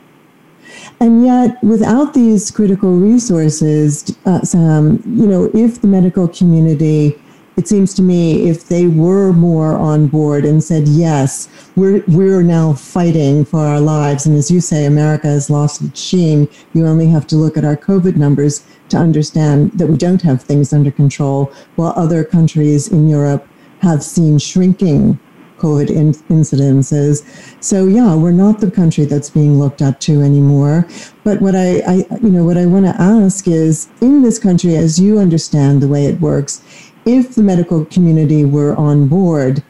[1.01, 7.19] And yet, without these critical resources, uh, Sam, you know, if the medical community
[7.59, 12.43] it seems to me if they were more on board and said yes we're we're
[12.43, 16.87] now fighting for our lives and as you say america has lost its sheen you
[16.87, 20.73] only have to look at our covid numbers to understand that we don't have things
[20.73, 23.47] under control while other countries in europe
[23.81, 25.19] have seen shrinking
[25.59, 27.25] COVID in- incidences.
[27.61, 30.87] So yeah, we're not the country that's being looked up to anymore.
[31.25, 34.77] But what I, I you know, what I want to ask is, in this country,
[34.77, 36.63] as you understand the way it works,
[37.09, 39.63] if the medical community were on board,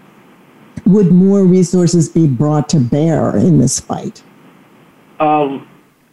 [0.85, 4.25] would more resources be brought to bear in this fight?
[5.21, 5.61] Uh,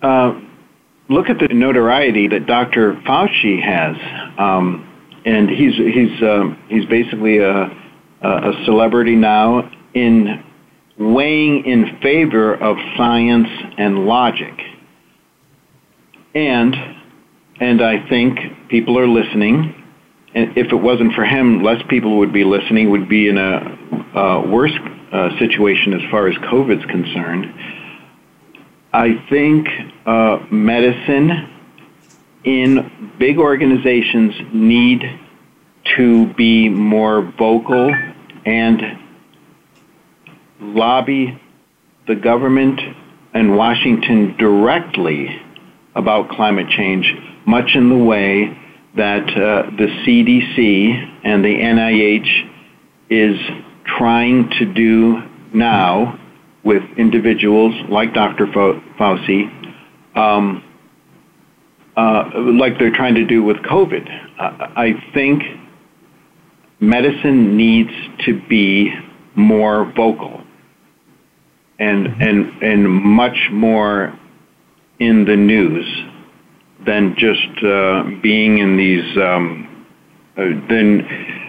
[0.03, 0.39] uh,
[1.09, 2.93] look at the notoriety that Dr.
[3.07, 3.95] Fauci has,
[4.38, 4.88] um,
[5.25, 7.75] and he's he's uh, he's basically a,
[8.21, 10.43] a celebrity now in
[10.97, 14.61] weighing in favor of science and logic,
[16.35, 16.75] and
[17.59, 19.85] and I think people are listening
[20.36, 23.78] if it wasn't for him, less people would be listening, would be in a
[24.13, 24.74] uh, worse
[25.12, 27.54] uh, situation as far as COVID's concerned.
[28.91, 29.67] I think
[30.06, 31.52] uh, medicine
[32.43, 35.19] in big organizations need
[35.98, 37.93] to be more vocal
[38.45, 38.82] and
[40.60, 41.39] lobby
[42.08, 42.80] the government
[43.34, 45.41] and Washington directly
[45.95, 47.13] about climate change,
[47.45, 48.58] much in the way
[48.95, 52.49] that uh, the CDC and the NIH
[53.10, 53.38] is
[53.86, 55.21] trying to do
[55.53, 56.19] now
[56.63, 58.47] with individuals like Dr.
[58.47, 60.63] Fauci, um,
[61.95, 64.08] uh, like they're trying to do with COVID.
[64.39, 65.43] Uh, I think
[66.79, 67.91] medicine needs
[68.25, 68.93] to be
[69.36, 70.41] more vocal
[71.77, 74.17] and and and much more
[74.99, 75.86] in the news
[76.86, 79.17] than just uh, being in these.
[79.17, 79.88] Um,
[80.38, 81.02] uh, then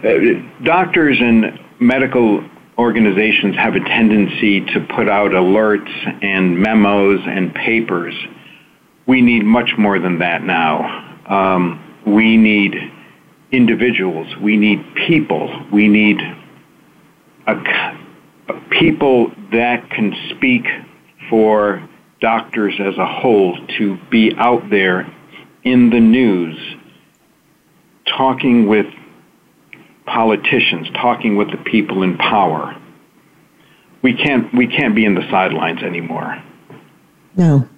[0.04, 2.44] uh, doctors and medical
[2.78, 5.90] organizations have a tendency to put out alerts
[6.22, 8.14] and memos and papers.
[9.06, 11.04] We need much more than that now.
[11.28, 12.74] Um, we need
[13.50, 14.28] individuals.
[14.42, 15.66] We need people.
[15.72, 16.18] We need
[17.46, 20.64] a, a people that can speak
[21.30, 21.88] for
[22.20, 25.12] doctors as a whole to be out there
[25.66, 26.56] in the news
[28.06, 28.86] talking with
[30.06, 32.80] politicians, talking with the people in power.
[34.00, 36.40] We can't, we can't be in the sidelines anymore.
[37.36, 37.68] No.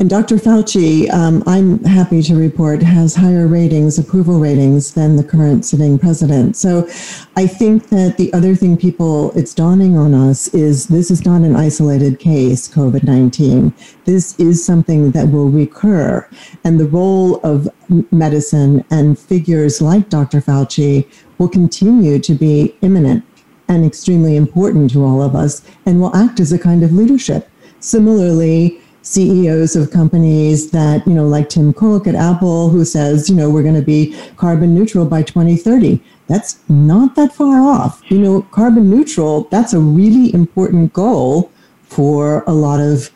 [0.00, 0.36] And Dr.
[0.36, 6.00] Fauci, um, I'm happy to report, has higher ratings, approval ratings, than the current sitting
[6.00, 6.56] president.
[6.56, 6.88] So
[7.36, 11.42] I think that the other thing people, it's dawning on us is this is not
[11.42, 13.72] an isolated case, COVID 19.
[14.04, 16.28] This is something that will recur.
[16.64, 17.68] And the role of
[18.10, 20.40] medicine and figures like Dr.
[20.40, 23.24] Fauci will continue to be imminent
[23.68, 27.48] and extremely important to all of us and will act as a kind of leadership.
[27.78, 33.36] Similarly, CEOs of companies that, you know, like Tim Cook at Apple, who says, you
[33.36, 36.02] know, we're going to be carbon neutral by 2030.
[36.26, 38.02] That's not that far off.
[38.10, 41.52] You know, carbon neutral, that's a really important goal
[41.82, 43.10] for a lot of,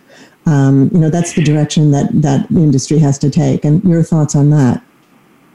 [0.45, 3.65] um, you know, that's the direction that that industry has to take.
[3.65, 4.85] And your thoughts on that?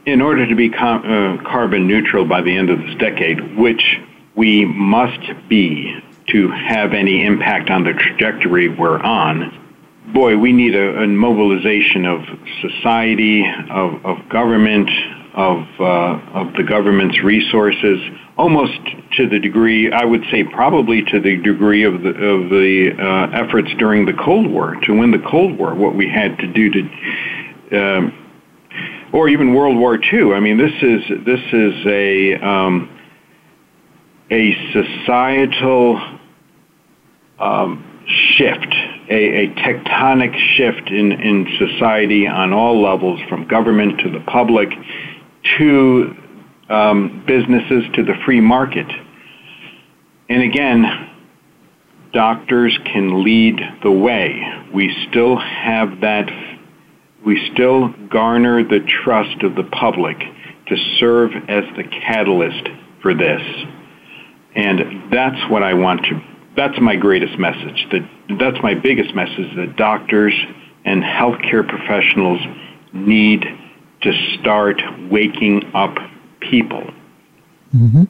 [0.07, 3.99] In order to be com- uh, carbon neutral by the end of this decade, which
[4.35, 5.95] we must be
[6.27, 9.62] to have any impact on the trajectory we're on,
[10.13, 12.21] boy, we need a, a mobilization of
[12.61, 14.89] society, of, of government,
[15.33, 17.99] of, uh, of the government's resources,
[18.37, 18.79] almost
[19.17, 23.43] to the degree, I would say probably to the degree of the, of the uh,
[23.43, 26.69] efforts during the Cold War, to win the Cold War, what we had to do
[26.71, 28.13] to, um,
[29.11, 30.33] or even World War II.
[30.33, 32.89] I mean, this is, this is a, um,
[34.29, 36.01] a societal
[37.39, 38.73] um, shift,
[39.09, 44.69] a, a, tectonic shift in, in society on all levels, from government to the public
[45.57, 46.15] to
[46.69, 48.87] um, businesses to the free market.
[50.29, 51.09] And again,
[52.13, 54.41] doctors can lead the way.
[54.73, 56.29] We still have that,
[57.25, 60.17] we still garner the trust of the public
[60.67, 62.69] to serve as the catalyst
[63.01, 63.41] for this.
[64.55, 66.21] And that's what I want to,
[66.55, 67.87] that's my greatest message.
[67.91, 70.33] That, that's my biggest message that doctors
[70.85, 72.41] and healthcare professionals
[72.91, 73.45] need
[74.01, 75.97] to start waking up
[76.39, 76.91] people.
[77.75, 78.03] Mm-hmm.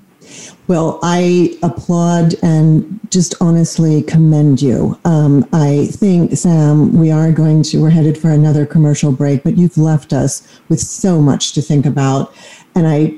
[0.68, 4.98] Well, I applaud and just honestly commend you.
[5.04, 9.58] Um, I think, Sam, we are going to, we're headed for another commercial break, but
[9.58, 12.34] you've left us with so much to think about.
[12.76, 13.16] And I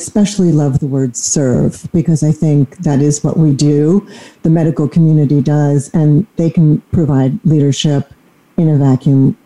[0.00, 4.06] especially love the word serve because I think that is what we do,
[4.44, 8.12] the medical community does, and they can provide leadership
[8.56, 9.36] in a vacuum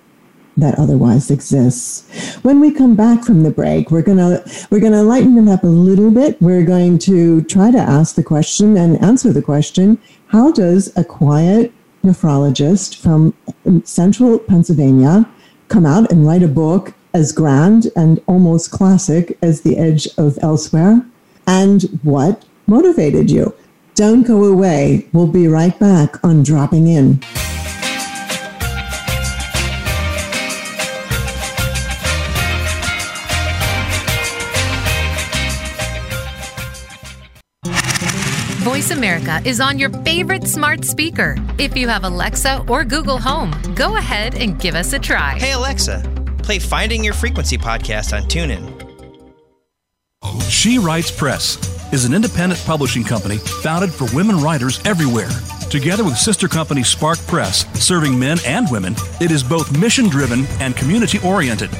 [0.58, 2.36] that otherwise exists.
[2.42, 5.78] When we come back from the break, we're gonna we're gonna lighten it up a
[5.88, 6.40] little bit.
[6.42, 11.04] We're going to try to ask the question and answer the question: How does a
[11.04, 11.72] quiet
[12.04, 13.34] nephrologist from
[13.64, 15.26] um, central Pennsylvania
[15.68, 20.38] come out and write a book as grand and almost classic as The Edge of
[20.42, 21.04] Elsewhere?
[21.46, 23.54] And what motivated you?
[23.94, 25.06] Don't go away.
[25.12, 27.20] We'll be right back on Dropping In.
[38.62, 41.36] Voice America is on your favorite smart speaker.
[41.58, 45.38] If you have Alexa or Google Home, go ahead and give us a try.
[45.38, 46.02] Hey, Alexa,
[46.52, 48.68] play Finding Your Frequency podcast on TuneIn.
[50.50, 51.56] She Writes Press
[51.94, 55.30] is an independent publishing company founded for women writers everywhere.
[55.70, 60.44] Together with sister company Spark Press, serving men and women, it is both mission driven
[60.60, 61.70] and community oriented.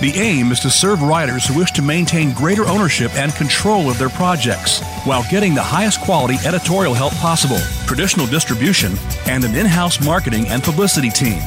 [0.00, 3.98] The aim is to serve writers who wish to maintain greater ownership and control of
[3.98, 8.92] their projects while getting the highest quality editorial help possible, traditional distribution,
[9.26, 11.40] and an in house marketing and publicity team.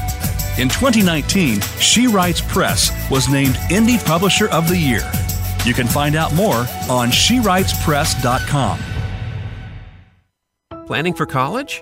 [0.60, 5.10] In 2019, She Writes Press was named Indie Publisher of the Year.
[5.66, 8.80] You can find out more on SheWritesPress.com.
[10.86, 11.82] Planning for college?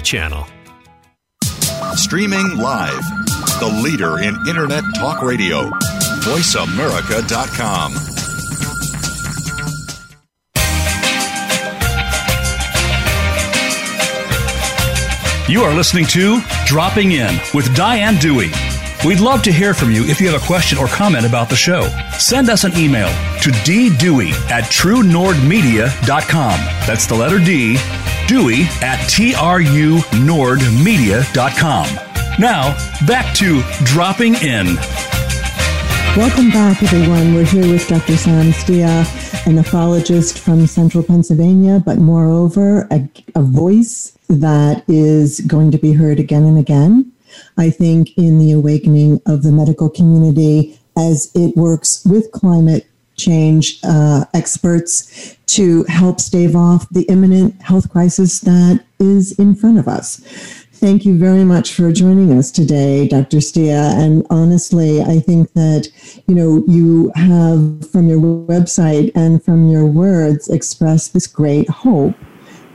[0.03, 0.45] Channel.
[1.95, 3.03] Streaming live,
[3.59, 5.69] the leader in Internet Talk Radio,
[6.21, 7.93] voiceamerica.com.
[15.51, 18.51] You are listening to Dropping In with Diane Dewey.
[19.05, 21.57] We'd love to hear from you if you have a question or comment about the
[21.57, 21.89] show.
[22.17, 23.09] Send us an email
[23.41, 26.59] to ddewey at truenordmedia.com.
[26.87, 27.75] That's the letter D,
[28.27, 31.87] Dewey at trunordmedia.com.
[32.39, 32.73] Now,
[33.05, 34.77] back to Dropping In.
[36.17, 37.33] Welcome back, everyone.
[37.33, 38.17] We're here with Dr.
[38.17, 39.01] Sam Stia,
[39.45, 45.93] a nephrologist from central Pennsylvania, but moreover, a, a voice that is going to be
[45.93, 47.11] heard again and again.
[47.57, 52.85] I think in the awakening of the medical community as it works with climate
[53.15, 59.77] change uh, experts to help stave off the imminent health crisis that is in front
[59.77, 60.17] of us.
[60.81, 63.37] Thank you very much for joining us today, Dr.
[63.37, 63.93] Stia.
[63.93, 65.89] And honestly, I think that,
[66.27, 72.15] you know, you have from your website and from your words expressed this great hope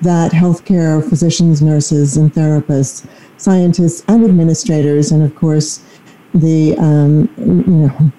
[0.03, 3.09] that healthcare physicians, nurses, and therapists,
[3.39, 5.85] scientists, and administrators, and of course,
[6.33, 8.13] the, um, you know,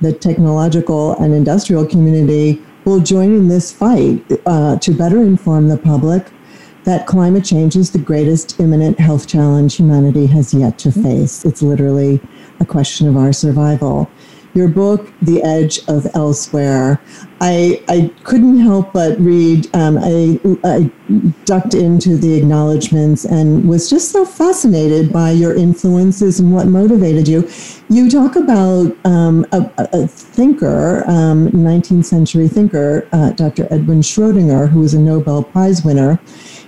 [0.00, 5.78] the technological and industrial community will join in this fight uh, to better inform the
[5.78, 6.26] public
[6.84, 11.44] that climate change is the greatest imminent health challenge humanity has yet to face.
[11.44, 12.20] It's literally
[12.58, 14.10] a question of our survival
[14.54, 17.00] your book, The Edge of Elsewhere,
[17.40, 19.68] I, I couldn't help but read.
[19.74, 20.90] Um, I, I
[21.44, 27.26] ducked into the acknowledgments and was just so fascinated by your influences and what motivated
[27.26, 27.48] you.
[27.88, 33.66] You talk about um, a, a, thinker, um, 19th century thinker, uh, Dr.
[33.72, 36.20] Edwin Schrodinger, who was a Nobel Prize winner.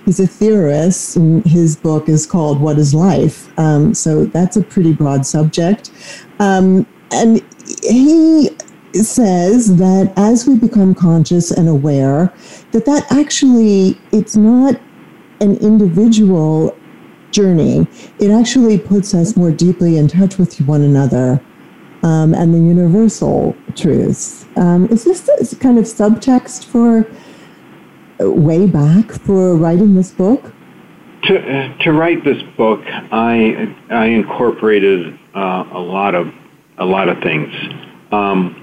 [0.03, 3.57] He's a theorist, and his book is called What is Life?
[3.57, 5.89] Um, so that's a pretty broad subject.
[6.39, 8.49] Um, and he
[8.93, 12.33] says that as we become conscious and aware,
[12.71, 14.79] that that actually it's not
[15.41, 16.75] an individual
[17.31, 17.87] journey.
[18.19, 21.41] It actually puts us more deeply in touch with one another
[22.03, 24.45] um, and the universal truths.
[24.55, 25.27] Um, is this
[25.59, 27.07] kind of subtext for
[28.23, 30.53] uh, way back for writing this book?
[31.23, 36.31] To, to write this book, I I incorporated uh, a lot of
[36.77, 37.53] a lot of things.
[38.11, 38.61] Um,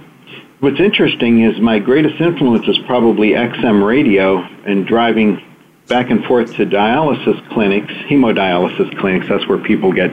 [0.61, 5.41] what's interesting is my greatest influence is probably XM radio and driving
[5.89, 9.27] back and forth to dialysis clinics, hemodialysis clinics.
[9.29, 10.11] That's where people get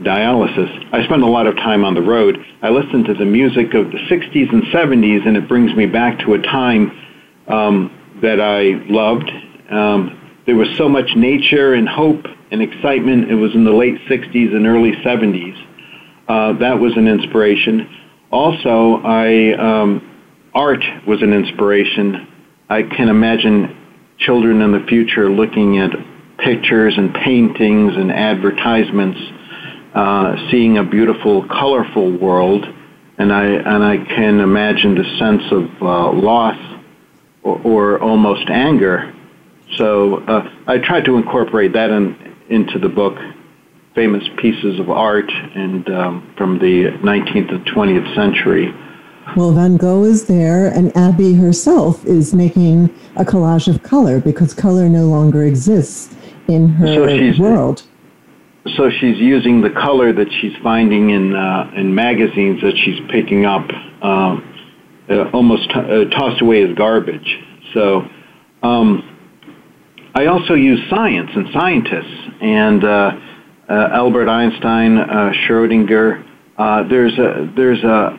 [0.00, 0.88] dialysis.
[0.92, 2.44] I spend a lot of time on the road.
[2.62, 6.18] I listen to the music of the 60s and 70s, and it brings me back
[6.20, 6.90] to a time
[7.48, 9.30] um, that I loved.
[9.70, 13.30] Um, there was so much nature and hope and excitement.
[13.30, 15.56] It was in the late 60s and early 70s.
[16.28, 17.88] Uh, that was an inspiration.
[18.30, 22.28] Also, I um, art was an inspiration.
[22.68, 23.76] I can imagine
[24.18, 25.90] children in the future looking at
[26.38, 29.20] pictures and paintings and advertisements,
[29.94, 32.64] uh, seeing a beautiful, colorful world,
[33.18, 36.58] and I and I can imagine the sense of uh, loss
[37.42, 39.12] or, or, almost anger.
[39.76, 43.18] So uh, I tried to incorporate that in, into the book
[43.94, 48.74] famous pieces of art and um, from the 19th and 20th century.
[49.36, 54.52] Well, Van Gogh is there, and Abby herself is making a collage of color because
[54.52, 56.14] color no longer exists
[56.48, 57.84] in her so world.
[58.76, 63.44] So she's using the color that she's finding in uh, in magazines that she's picking
[63.44, 63.68] up,
[64.02, 64.44] um,
[65.08, 67.38] uh, almost t- uh, tossed away as garbage.
[67.74, 68.08] So.
[68.62, 69.08] Um,
[70.14, 73.31] I also use science and scientists, and uh, uh,
[73.72, 76.26] Albert Einstein, uh, Schrodinger.
[76.58, 78.18] Uh, there's a there's a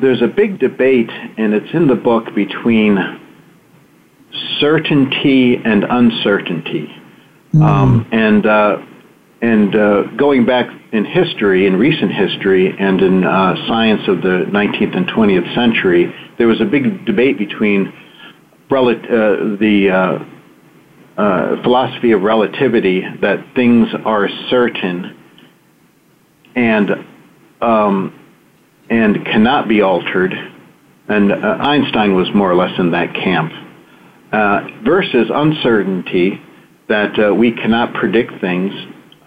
[0.00, 3.20] there's a big debate, and it's in the book between
[4.58, 6.90] certainty and uncertainty,
[7.52, 7.62] mm.
[7.62, 8.78] um, and uh,
[9.42, 14.46] and uh, going back in history, in recent history, and in uh, science of the
[14.48, 17.92] 19th and 20th century, there was a big debate between
[18.70, 20.24] rel- the
[21.16, 25.16] uh, philosophy of relativity that things are certain
[26.56, 26.90] and
[27.60, 28.20] um,
[28.90, 30.32] and cannot be altered,
[31.08, 33.52] and uh, Einstein was more or less in that camp.
[34.32, 36.40] Uh, versus uncertainty
[36.88, 38.72] that uh, we cannot predict things,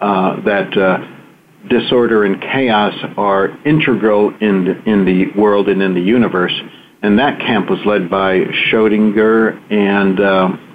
[0.00, 0.98] uh, that uh,
[1.68, 6.52] disorder and chaos are integral in in the world and in the universe,
[7.02, 10.67] and that camp was led by Schrodinger and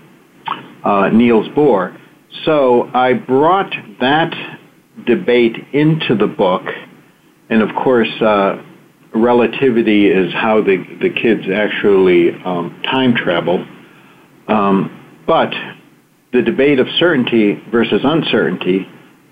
[0.84, 2.00] uh, Niels Bohr.
[2.46, 4.34] So I brought that
[5.06, 6.64] debate into the book,
[7.50, 8.62] and of course, uh,
[9.14, 13.66] relativity is how the, the kids actually um, time travel.
[14.48, 15.54] Um, but
[16.32, 18.88] the debate of certainty versus uncertainty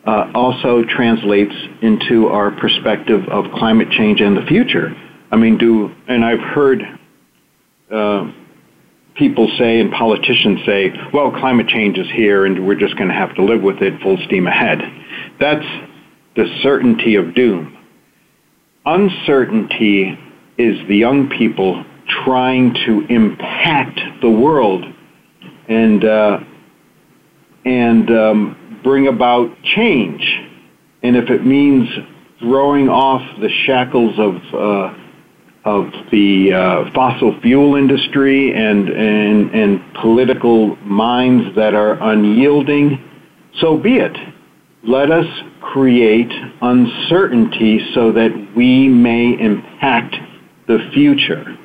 [0.06, 4.96] uh, also translates into our perspective of climate change and the future.
[5.32, 6.82] I mean, do and I've heard
[7.92, 8.32] uh,
[9.22, 13.14] people say and politicians say, well, climate change is here and we're just going to
[13.14, 14.80] have to live with it full steam ahead.
[15.40, 15.64] That's
[16.36, 17.78] the certainty of doom.
[18.84, 20.18] Uncertainty
[20.58, 21.86] is the young people
[22.26, 24.86] trying to impact the world
[25.68, 26.40] and uh,
[27.64, 30.24] and um, bring about change.
[31.04, 31.88] And if it means
[32.40, 35.01] throwing off the shackles of uh,
[35.64, 42.98] of the uh, fossil fuel industry and, and, and political minds that are unyielding,
[43.60, 44.18] so be it.
[44.84, 45.28] Let us
[45.62, 46.32] create
[46.62, 50.16] uncertainty so that we may impact
[50.68, 51.58] the future.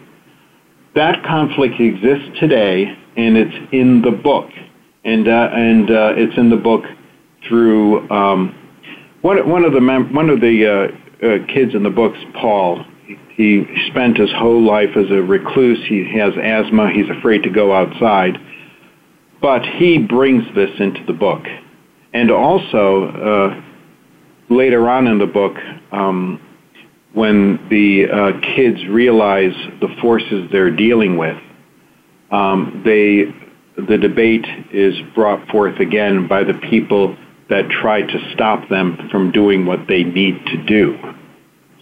[0.95, 2.85] That conflict exists today,
[3.17, 4.51] and it's in the book,
[5.05, 6.85] and uh, and uh, it's in the book
[7.49, 8.55] through um,
[9.23, 12.85] one one of the mem- one of the uh, uh, kids in the books, Paul
[13.37, 15.85] he spent his whole life as a recluse.
[15.87, 16.91] He has asthma.
[16.91, 18.39] He's afraid to go outside.
[19.43, 21.45] but he brings this into the book.
[22.15, 23.63] And also, uh,
[24.49, 25.55] later on in the book,
[25.93, 26.41] um,
[27.13, 31.37] when the uh, kids realize the forces they're dealing with,
[32.31, 33.35] um, they
[33.77, 37.15] the debate is brought forth again by the people
[37.51, 40.99] that try to stop them from doing what they need to do.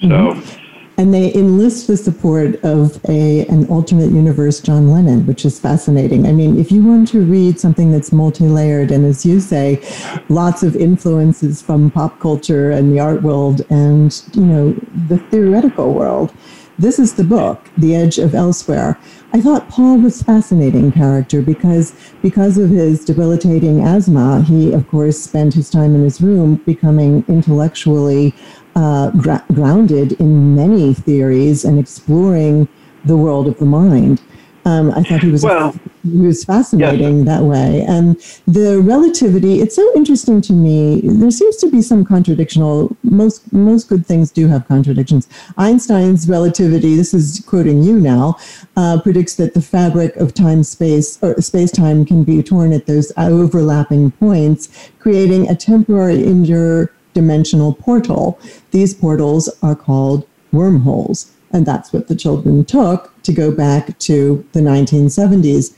[0.00, 0.08] So.
[0.08, 0.63] Mm-hmm
[0.96, 6.26] and they enlist the support of a an alternate universe John Lennon, which is fascinating.
[6.26, 9.82] I mean, if you want to read something that's multi-layered and, as you say,
[10.28, 14.72] lots of influences from pop culture and the art world and you know
[15.08, 16.32] the theoretical world,
[16.78, 18.98] this is the book, The Edge of Elsewhere.
[19.32, 21.92] I thought Paul was fascinating character because
[22.22, 27.24] because of his debilitating asthma, he of course spent his time in his room becoming
[27.28, 28.34] intellectually
[28.74, 32.68] uh, gra- grounded in many theories and exploring
[33.04, 34.20] the world of the mind.
[34.66, 37.26] Um, I thought he was well, he was fascinating yes.
[37.26, 38.16] that way, and
[38.46, 39.60] the relativity.
[39.60, 41.02] It's so interesting to me.
[41.04, 42.96] There seems to be some contradictional.
[43.02, 45.28] Most most good things do have contradictions.
[45.58, 46.96] Einstein's relativity.
[46.96, 48.38] This is quoting you now.
[48.74, 52.86] Uh, predicts that the fabric of time space or space time can be torn at
[52.86, 58.38] those overlapping points, creating a temporary inter dimensional portal.
[58.72, 64.46] These portals are called wormholes, and that's what the children took to go back to
[64.52, 65.74] the 1970s.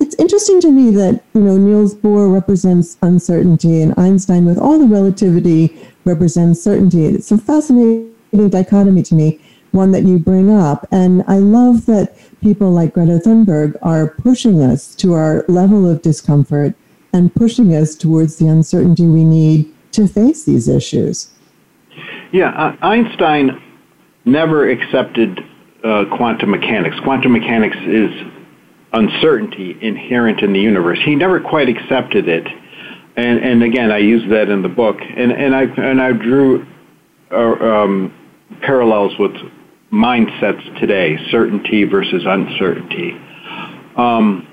[0.00, 4.78] It's interesting to me that you know Niels Bohr represents uncertainty, and Einstein, with all
[4.78, 7.04] the relativity, represents certainty.
[7.06, 8.14] It's a fascinating
[8.48, 9.40] dichotomy to me,
[9.72, 14.62] one that you bring up, and I love that people like Greta Thunberg are pushing
[14.62, 16.74] us to our level of discomfort
[17.12, 21.30] and pushing us towards the uncertainty we need to face these issues.
[22.32, 23.62] Yeah, uh, Einstein
[24.24, 25.40] never accepted
[25.82, 26.96] uh, quantum mechanics.
[27.00, 28.10] Quantum mechanics is
[28.92, 30.98] uncertainty inherent in the universe.
[31.04, 32.46] He never quite accepted it,
[33.16, 36.66] and and again, I use that in the book, and and I and I drew
[37.30, 38.14] uh, um,
[38.60, 39.32] parallels with
[39.92, 43.18] mindsets today: certainty versus uncertainty.
[43.96, 44.46] Um,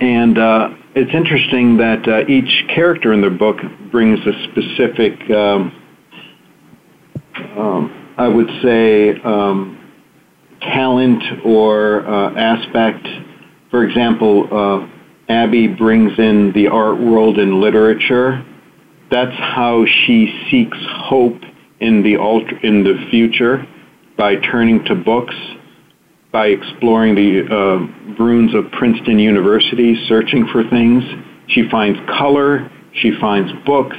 [0.00, 3.58] and uh, it's interesting that uh, each character in the book
[3.92, 5.72] brings a specific, um,
[7.56, 9.78] um, I would say, um,
[10.60, 13.06] talent or uh, aspect.
[13.70, 14.88] For example, uh,
[15.28, 18.44] Abby brings in the art world and literature.
[19.10, 21.40] That's how she seeks hope
[21.78, 22.14] in the
[22.62, 23.66] in the future
[24.16, 25.34] by turning to books
[26.32, 31.02] by exploring the uh, ruins of Princeton University, searching for things.
[31.48, 33.96] She finds color, she finds books.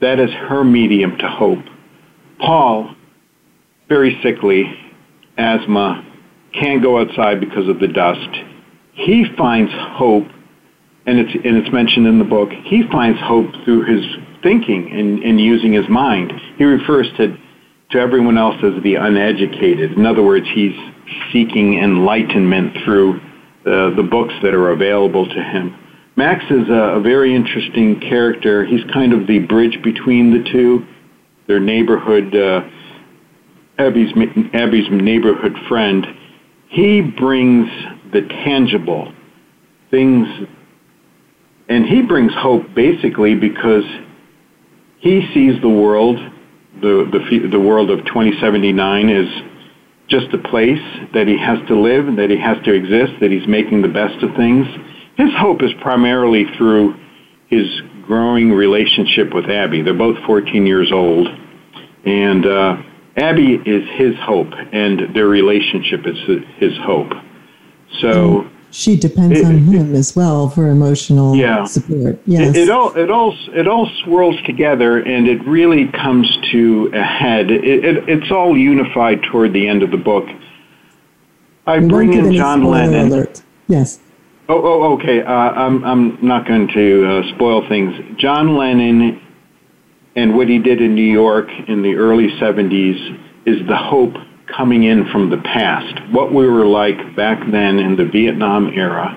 [0.00, 1.64] That is her medium to hope.
[2.38, 2.94] Paul,
[3.88, 4.64] very sickly,
[5.36, 6.06] asthma,
[6.52, 8.30] can't go outside because of the dust.
[8.92, 10.26] He finds hope,
[11.06, 14.04] and it's, and it's mentioned in the book, he finds hope through his
[14.42, 16.32] thinking and, and using his mind.
[16.56, 17.36] He refers to,
[17.90, 19.92] to everyone else as the uneducated.
[19.92, 20.76] In other words, he's
[21.32, 23.20] seeking enlightenment through
[23.66, 25.76] uh, the books that are available to him.
[26.16, 28.64] Max is a, a, very interesting character.
[28.64, 30.86] He's kind of the bridge between the two.
[31.46, 32.62] Their neighborhood, uh,
[33.78, 34.12] Abby's,
[34.52, 36.06] Abby's neighborhood friend.
[36.68, 37.68] He brings
[38.12, 39.12] the tangible
[39.90, 40.28] things,
[41.68, 43.84] and he brings hope basically because
[44.98, 46.18] he sees the world,
[46.80, 49.28] the, the, the world of 2079 is
[50.08, 50.82] just a place
[51.14, 54.22] that he has to live that he has to exist, that he's making the best
[54.22, 54.66] of things.
[55.16, 56.96] His hope is primarily through
[57.46, 57.66] his
[58.06, 59.82] growing relationship with Abby.
[59.82, 61.28] They're both 14 years old,
[62.04, 62.82] and uh,
[63.16, 66.16] Abby is his hope, and their relationship is
[66.56, 67.12] his hope.
[68.00, 72.20] So she depends it, on him as well for emotional yeah, support.
[72.26, 72.56] Yes.
[72.56, 77.02] It, it, all it all it all swirls together, and it really comes to a
[77.02, 77.50] head.
[77.50, 80.28] It, it, it's all unified toward the end of the book.
[81.66, 83.08] I we bring in John Lennon.
[83.08, 83.42] Alert.
[83.66, 84.00] Yes.
[84.48, 85.22] Oh, oh, okay.
[85.22, 88.18] Uh, I'm I'm not going to uh, spoil things.
[88.18, 89.20] John Lennon
[90.16, 94.14] and what he did in New York in the early '70s is the hope
[94.56, 99.16] coming in from the past, what we were like back then in the Vietnam era.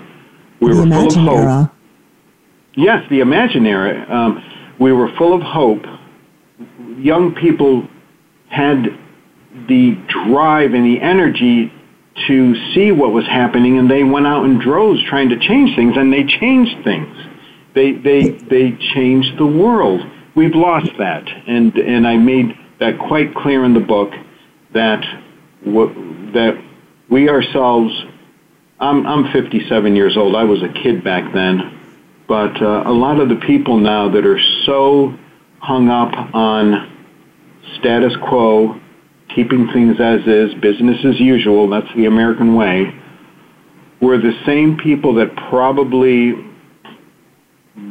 [0.60, 1.38] We the were full of hope.
[1.38, 1.72] Era.
[2.76, 4.02] Yes, the imaginary.
[4.08, 4.44] Um,
[4.80, 5.86] we were full of hope.
[6.98, 7.88] Young people
[8.50, 8.98] had
[9.68, 11.72] the drive and the energy
[12.28, 15.96] to see what was happening, and they went out in droves trying to change things,
[15.98, 17.16] and they changed things.
[17.74, 20.02] They they they changed the world.
[20.36, 24.14] We've lost that, and and I made that quite clear in the book
[24.74, 25.04] that
[25.66, 26.61] that
[27.09, 27.93] we ourselves
[28.84, 30.36] I'm, I'm 57 years old.
[30.36, 31.80] I was a kid back then.
[32.28, 35.18] But uh, a lot of the people now that are so
[35.59, 36.91] hung up on
[37.80, 38.80] status quo,
[39.34, 42.93] keeping things as is, business as usual, that's the American way,
[44.01, 46.34] were the same people that probably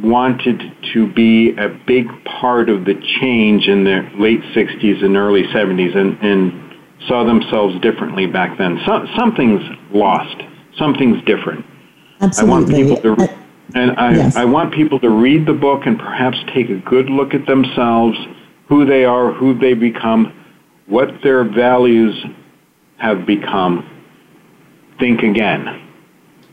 [0.02, 0.60] wanted
[0.92, 5.96] to be a big part of the change in the late 60s and early 70s
[5.96, 6.61] and, and
[7.06, 8.80] saw themselves differently back then.
[8.86, 10.42] So, something's lost.
[10.76, 11.64] Something's different.
[12.20, 12.50] Absolutely.
[12.50, 13.36] I want people to, uh,
[13.74, 14.36] and I, yes.
[14.36, 18.18] I want people to read the book and perhaps take a good look at themselves,
[18.68, 20.32] who they are, who they become,
[20.86, 22.24] what their values
[22.96, 23.88] have become.
[24.98, 25.82] Think again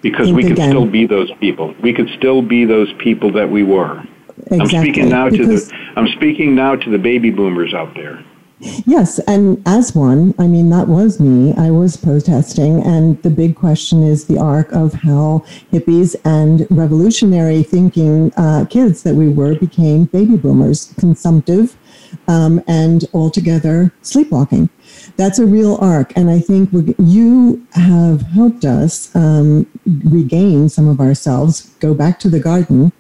[0.02, 0.70] because Think we could again.
[0.70, 1.76] still be those people.
[1.82, 4.04] We could still be those people that we were.
[4.38, 4.60] Exactly.
[4.60, 8.24] I'm speaking now because to the I'm speaking now to the baby boomers out there.
[8.60, 11.54] Yes, and as one, I mean that was me.
[11.56, 17.64] I was protesting, and the big question is the arc of how hippies and revolutionary
[17.64, 21.78] thinking uh, kids that we were became baby boomers, consumptive,
[22.28, 24.70] um, and altogether sleepwalking
[25.18, 26.16] that's a real arc.
[26.16, 32.30] And I think you have helped us um, regain some of ourselves, go back to
[32.30, 32.92] the garden.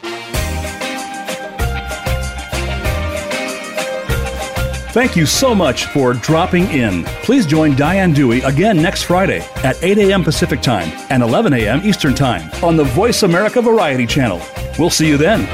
[4.93, 7.05] Thank you so much for dropping in.
[7.23, 10.23] Please join Diane Dewey again next Friday at 8 a.m.
[10.23, 11.81] Pacific Time and 11 a.m.
[11.83, 14.43] Eastern Time on the Voice America Variety Channel.
[14.79, 15.49] We'll see you then.